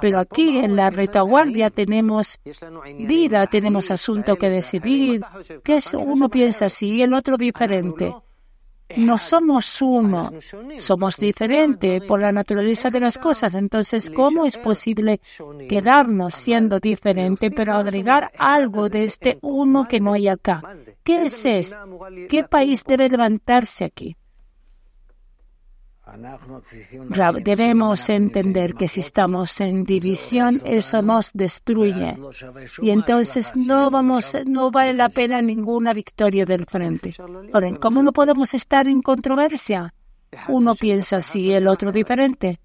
Pero 0.00 0.18
aquí 0.18 0.58
en 0.58 0.76
la 0.76 0.90
retaguardia 0.90 1.70
tenemos 1.70 2.38
vida, 2.98 3.46
tenemos 3.46 3.90
asunto 3.90 4.36
que 4.36 4.50
decidir, 4.50 5.22
que 5.62 5.78
uno 5.96 6.28
piensa 6.28 6.66
así 6.66 6.94
y 6.94 7.02
el 7.02 7.14
otro 7.14 7.36
diferente. 7.36 8.12
No 8.96 9.18
somos 9.18 9.82
uno, 9.82 10.32
somos 10.78 11.18
diferentes 11.18 12.02
por 12.04 12.20
la 12.20 12.32
naturaleza 12.32 12.88
de 12.88 13.00
las 13.00 13.18
cosas. 13.18 13.54
Entonces, 13.54 14.10
¿cómo 14.10 14.46
es 14.46 14.56
posible 14.56 15.20
quedarnos 15.68 16.34
siendo 16.34 16.78
diferente, 16.78 17.50
pero 17.50 17.74
agregar 17.74 18.32
algo 18.38 18.88
de 18.88 19.04
este 19.04 19.38
uno 19.42 19.86
que 19.86 20.00
no 20.00 20.14
hay 20.14 20.28
acá? 20.28 20.62
¿Qué 21.04 21.26
es 21.26 21.44
eso? 21.44 21.76
¿Qué 22.30 22.44
país 22.44 22.82
debe 22.84 23.10
levantarse 23.10 23.84
aquí? 23.84 24.16
Debemos 27.44 28.08
entender 28.08 28.74
que 28.74 28.88
si 28.88 29.00
estamos 29.00 29.60
en 29.60 29.84
división, 29.84 30.60
eso 30.64 31.02
nos 31.02 31.30
destruye. 31.32 32.16
Y 32.80 32.90
entonces 32.90 33.54
no 33.56 33.90
vamos, 33.90 34.36
no 34.46 34.70
vale 34.70 34.94
la 34.94 35.08
pena 35.08 35.42
ninguna 35.42 35.92
victoria 35.92 36.44
del 36.44 36.64
frente. 36.66 37.14
¿Cómo 37.80 38.02
no 38.02 38.12
podemos 38.12 38.54
estar 38.54 38.88
en 38.88 39.02
controversia? 39.02 39.94
Uno 40.48 40.74
piensa 40.74 41.18
así, 41.18 41.52
el 41.52 41.68
otro 41.68 41.92
diferente. 41.92 42.60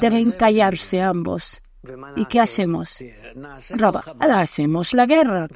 Deben 0.00 0.32
callarse 0.32 1.00
ambos. 1.00 1.62
¿Y 2.16 2.26
qué 2.26 2.40
hacemos? 2.40 2.98
Roba, 3.76 4.04
hacemos 4.20 4.94
la 4.94 5.06
guerra. 5.06 5.48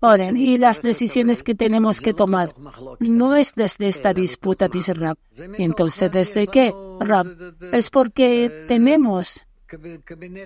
Oren, 0.00 0.36
y 0.36 0.56
las 0.56 0.82
decisiones 0.82 1.42
que 1.42 1.54
tenemos 1.54 2.00
que 2.00 2.14
tomar 2.14 2.54
no 3.00 3.34
es 3.34 3.52
desde 3.54 3.88
esta 3.88 4.14
disputa, 4.14 4.68
dice 4.68 4.94
Rab. 4.94 5.18
Entonces, 5.58 6.12
¿desde 6.12 6.46
qué, 6.46 6.72
Rab? 7.00 7.26
Es 7.72 7.90
porque 7.90 8.64
tenemos, 8.68 9.44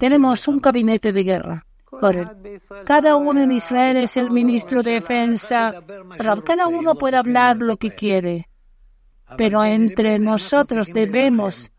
tenemos 0.01 0.49
un 0.49 0.61
gabinete 0.61 1.12
de 1.12 1.22
guerra. 1.22 1.66
Oren, 1.90 2.28
cada 2.84 3.16
uno 3.16 3.42
en 3.42 3.53
Israel 3.53 3.99
es 3.99 4.16
el 4.16 4.30
ministro 4.30 4.82
de 4.82 4.92
defensa. 4.92 5.82
Rab, 6.18 6.42
cada 6.42 6.68
uno 6.68 6.94
puede 6.94 7.16
hablar 7.16 7.59
lo 7.59 7.76
que 7.76 7.90
quiere. 7.90 8.49
Pero 9.36 9.64
entre 9.64 10.18
nosotros 10.18 10.88
debemos 10.92 11.70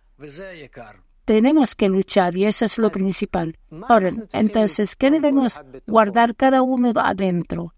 tenemos 1.27 1.75
que 1.75 1.89
luchar 1.89 2.37
y 2.37 2.45
eso 2.45 2.63
es 2.63 2.77
lo 2.77 2.89
principal. 2.89 3.59
Ahora, 3.89 4.13
entonces, 4.31 4.95
¿qué 4.95 5.11
debemos 5.11 5.59
guardar 5.85 6.37
cada 6.37 6.61
uno 6.61 6.93
adentro? 6.95 7.73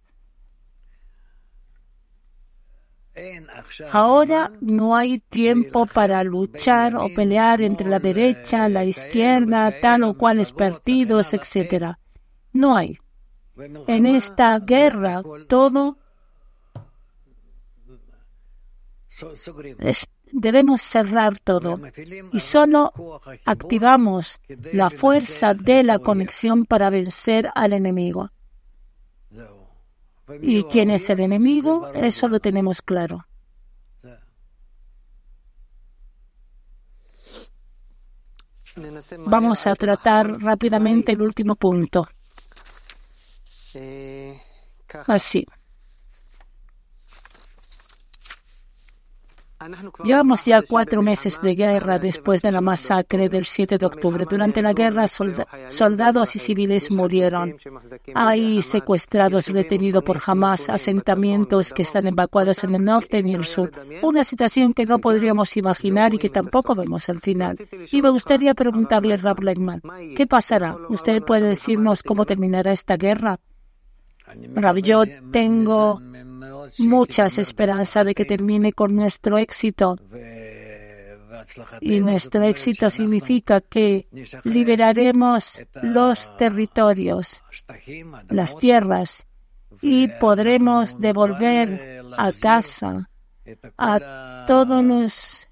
Ahora 3.91 4.51
no 4.61 4.95
hay 4.95 5.17
tiempo 5.17 5.87
para 5.87 6.23
luchar 6.23 6.95
o 6.95 7.09
pelear 7.09 7.61
entre 7.61 7.89
la 7.89 7.97
derecha, 7.97 8.69
la 8.69 8.85
izquierda, 8.85 9.73
tal 9.81 10.03
o 10.03 10.13
cuales 10.13 10.51
partidos, 10.51 11.33
etc. 11.33 11.95
No 12.53 12.77
hay. 12.77 12.99
En 13.87 14.05
esta 14.05 14.59
guerra 14.59 15.23
todo 15.47 15.97
es 19.79 20.07
debemos 20.31 20.81
cerrar 20.81 21.37
todo 21.39 21.79
y 22.31 22.39
solo 22.39 22.91
activamos 23.45 24.39
la 24.73 24.89
fuerza 24.89 25.53
de 25.53 25.83
la 25.83 25.99
conexión 25.99 26.65
para 26.65 26.89
vencer 26.89 27.49
al 27.55 27.73
enemigo. 27.73 28.31
¿Y 30.41 30.63
quién 30.63 30.91
es 30.91 31.09
el 31.09 31.21
enemigo? 31.21 31.87
Eso 31.93 32.27
lo 32.27 32.39
tenemos 32.39 32.81
claro. 32.81 33.25
Vamos 39.25 39.67
a 39.67 39.75
tratar 39.75 40.41
rápidamente 40.41 41.11
el 41.11 41.21
último 41.21 41.55
punto. 41.55 42.07
Así. 45.07 45.45
Llevamos 50.03 50.45
ya 50.45 50.61
cuatro 50.61 51.01
meses 51.01 51.41
de 51.41 51.53
guerra 51.53 51.99
después 51.99 52.41
de 52.41 52.51
la 52.51 52.61
masacre 52.61 53.27
del 53.27 53.45
7 53.45 53.77
de 53.77 53.85
octubre. 53.85 54.25
Durante 54.29 54.61
la 54.61 54.73
guerra, 54.73 55.05
soldados 55.07 56.35
y 56.35 56.39
civiles 56.39 56.91
murieron. 56.91 57.55
Hay 58.15 58.61
secuestrados 58.61 59.51
detenidos 59.51 60.03
por 60.03 60.21
Hamas, 60.25 60.69
asentamientos 60.69 61.73
que 61.73 61.81
están 61.81 62.07
evacuados 62.07 62.63
en 62.63 62.75
el 62.75 62.85
norte 62.85 63.21
y 63.25 63.33
el 63.33 63.43
sur. 63.43 63.71
Una 64.01 64.23
situación 64.23 64.73
que 64.73 64.85
no 64.85 64.99
podríamos 64.99 65.55
imaginar 65.57 66.13
y 66.13 66.19
que 66.19 66.29
tampoco 66.29 66.73
vemos 66.73 67.09
al 67.09 67.19
final. 67.19 67.57
Y 67.91 68.01
me 68.01 68.09
gustaría 68.09 68.53
preguntarle 68.53 69.17
Rab 69.17 69.39
¿qué 70.15 70.25
pasará? 70.25 70.77
¿Usted 70.89 71.21
puede 71.21 71.49
decirnos 71.49 72.03
cómo 72.03 72.25
terminará 72.25 72.71
esta 72.71 72.95
guerra? 72.95 73.39
Rab, 74.55 74.77
yo 74.77 75.03
tengo 75.31 75.99
muchas 76.79 77.37
esperanzas 77.37 78.05
de 78.05 78.15
que 78.15 78.25
termine 78.25 78.73
con 78.73 78.95
nuestro 78.95 79.37
éxito. 79.37 79.97
Y 81.81 81.99
nuestro 81.99 82.43
éxito 82.43 82.89
significa 82.89 83.61
que 83.61 84.07
liberaremos 84.43 85.59
los 85.81 86.35
territorios, 86.37 87.41
las 88.29 88.57
tierras, 88.57 89.25
y 89.81 90.07
podremos 90.19 90.99
devolver 90.99 92.01
a 92.17 92.31
casa 92.31 93.09
a 93.77 94.45
todos 94.47 94.83
los 94.83 95.47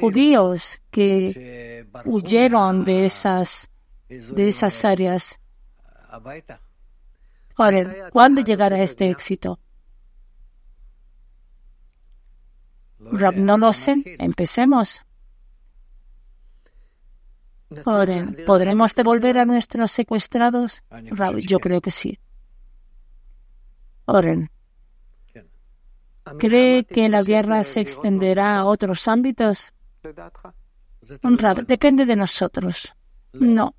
judíos 0.00 0.80
que 0.90 1.86
huyeron 2.04 2.84
de 2.84 3.04
esas, 3.06 3.70
de 4.08 4.48
esas 4.48 4.84
áreas. 4.84 5.38
Ahora, 7.56 8.10
¿cuándo 8.10 8.40
llegará 8.40 8.82
este 8.82 9.10
éxito? 9.10 9.60
Rab, 12.98 13.36
no 13.36 13.58
lo 13.58 13.72
sé. 13.72 14.02
Empecemos. 14.18 15.02
Oren, 17.84 18.36
¿podremos 18.46 18.94
devolver 18.94 19.38
a 19.38 19.44
nuestros 19.44 19.90
secuestrados? 19.90 20.82
Rab, 20.90 21.36
yo 21.38 21.58
creo 21.58 21.80
que 21.80 21.90
sí. 21.90 22.18
Oren, 24.06 24.50
¿cree 26.38 26.84
que 26.84 27.08
la 27.08 27.22
guerra 27.22 27.62
se 27.62 27.80
extenderá 27.80 28.58
a 28.58 28.64
otros 28.64 29.08
ámbitos? 29.08 29.72
Rab, 31.22 31.66
depende 31.66 32.04
de 32.04 32.16
nosotros. 32.16 32.94
No. 33.32 33.74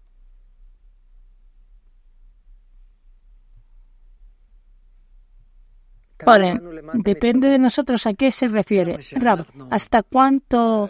Ahora, 6.26 6.60
depende 6.94 7.50
de 7.50 7.60
nosotros 7.60 8.06
a 8.06 8.14
qué 8.14 8.32
se 8.32 8.48
refiere. 8.48 8.98
Rab, 9.14 9.46
¿hasta 9.70 10.04
cuánto 10.04 10.90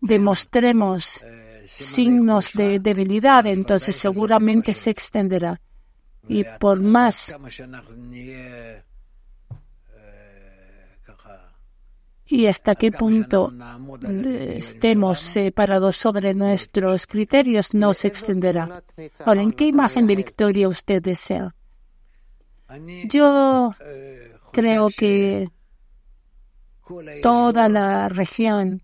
demostremos 0.00 1.22
signos 1.66 2.52
de 2.52 2.78
debilidad? 2.78 3.46
Entonces 3.46 3.96
seguramente 3.96 4.72
se 4.72 4.90
extenderá. 4.90 5.60
Y 6.28 6.44
por 6.60 6.80
más 6.80 7.34
y 12.30 12.46
hasta 12.46 12.76
qué 12.76 12.92
punto 12.92 13.52
estemos 14.54 15.18
separados 15.18 15.96
sobre 15.96 16.32
nuestros 16.32 17.08
criterios 17.08 17.74
no 17.74 17.92
se 17.92 18.06
extenderá. 18.06 18.82
Ahora, 19.24 19.42
¿en 19.42 19.52
qué 19.52 19.66
imagen 19.66 20.06
de 20.06 20.14
victoria 20.14 20.68
usted 20.68 21.02
desea? 21.02 21.54
Yo 23.04 23.74
creo 24.52 24.88
que 24.96 25.50
toda 27.22 27.68
la 27.68 28.08
región 28.08 28.82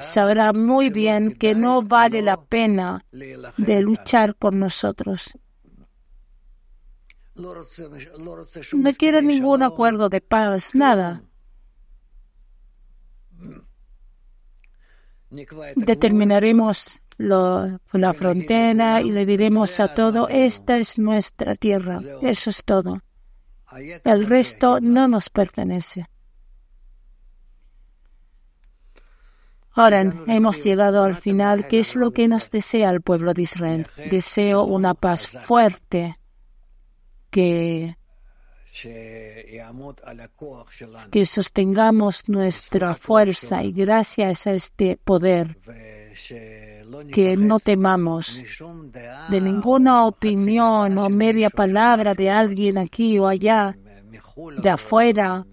sabrá 0.00 0.52
muy 0.52 0.90
bien 0.90 1.34
que 1.34 1.54
no 1.54 1.82
vale 1.82 2.22
la 2.22 2.36
pena 2.36 3.04
de 3.12 3.82
luchar 3.82 4.36
con 4.36 4.58
nosotros. 4.58 5.34
No 7.34 8.92
quiero 8.98 9.22
ningún 9.22 9.62
acuerdo 9.62 10.08
de 10.08 10.20
paz, 10.20 10.74
nada. 10.74 11.22
Determinaremos 15.76 17.00
la 17.20 18.12
frontera 18.12 19.00
y 19.00 19.10
le 19.10 19.26
diremos 19.26 19.78
a 19.80 19.94
todo, 19.94 20.28
esta 20.28 20.78
es 20.78 20.98
nuestra 20.98 21.54
tierra. 21.54 22.00
Eso 22.22 22.50
es 22.50 22.64
todo. 22.64 23.00
El 24.04 24.26
resto 24.26 24.80
no 24.80 25.06
nos 25.06 25.28
pertenece. 25.30 26.06
Ahora 29.72 30.00
hemos 30.26 30.64
llegado 30.64 31.04
al 31.04 31.16
final. 31.16 31.68
¿Qué 31.68 31.78
es 31.78 31.94
lo 31.94 32.10
que 32.10 32.26
nos 32.26 32.50
desea 32.50 32.90
el 32.90 33.02
pueblo 33.02 33.32
de 33.32 33.42
Israel? 33.42 33.86
Deseo 34.10 34.64
una 34.64 34.94
paz 34.94 35.28
fuerte 35.44 36.16
que 37.30 37.96
que 41.10 41.26
sostengamos 41.26 42.28
nuestra 42.28 42.94
fuerza 42.94 43.64
y 43.64 43.72
gracias 43.72 44.46
a 44.46 44.52
este 44.52 44.96
poder 44.96 45.56
que 47.12 47.36
no 47.36 47.60
temamos 47.60 48.42
de 49.28 49.40
ninguna 49.40 50.06
opinión 50.06 50.98
o 50.98 51.08
media 51.08 51.50
palabra 51.50 52.14
de 52.14 52.30
alguien 52.30 52.78
aquí 52.78 53.18
o 53.18 53.26
allá, 53.26 53.76
de 54.62 54.70
afuera 54.70 55.46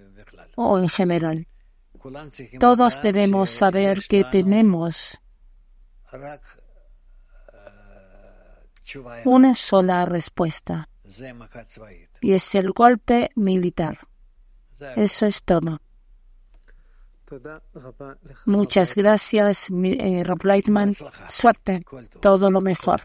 o 0.56 0.80
en 0.80 0.90
general. 0.90 1.48
Todos 2.60 3.02
debemos 3.02 3.50
saber 3.50 4.04
que 4.08 4.24
tenemos 4.24 5.20
una 9.26 9.54
sola 9.54 10.06
respuesta 10.06 10.90
y 12.22 12.34
es 12.34 12.56
el 12.56 12.72
golpe 12.72 13.30
militar. 13.36 14.08
Eso 14.96 15.26
es 15.26 15.44
todo. 15.44 15.82
Muchas 18.46 18.96
gracias, 18.96 19.70
eh, 19.70 20.24
Rob 20.24 20.44
Leitman. 20.44 20.94
Suerte. 21.28 21.84
Todo 22.22 22.50
lo 22.50 22.62
mejor. 22.62 23.02